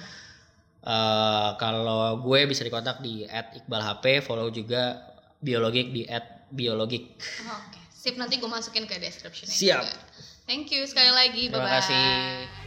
Eh, 0.82 1.50
kalau 1.60 2.24
gue 2.24 2.48
bisa 2.48 2.64
dikontak 2.64 3.04
di 3.04 3.28
@iqbalhp, 3.28 4.24
follow 4.24 4.48
juga 4.48 5.04
biologik 5.44 5.92
di 5.92 6.08
@biologik. 6.48 7.20
Oh, 7.44 7.60
Oke, 7.60 7.82
sip 7.92 8.16
nanti 8.16 8.40
gue 8.40 8.48
masukin 8.48 8.88
ke 8.88 8.96
description 8.98 9.52
Siap. 9.52 9.84
juga. 9.84 9.94
Thank 10.48 10.72
you 10.72 10.88
sekali 10.88 11.12
lagi, 11.12 11.52
Terima 11.52 11.60
bye-bye. 11.60 11.76
kasih. 11.84 12.67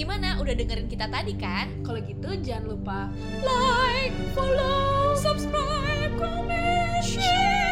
gimana? 0.00 0.40
Udah 0.40 0.56
dengerin 0.56 0.88
kita 0.88 1.12
tadi 1.12 1.36
kan? 1.36 1.68
Kalau 1.84 2.00
gitu 2.00 2.32
jangan 2.40 2.72
lupa 2.72 3.12
like, 3.44 4.16
follow, 4.32 5.12
subscribe, 5.12 6.16
comment, 6.16 7.04
share. 7.04 7.69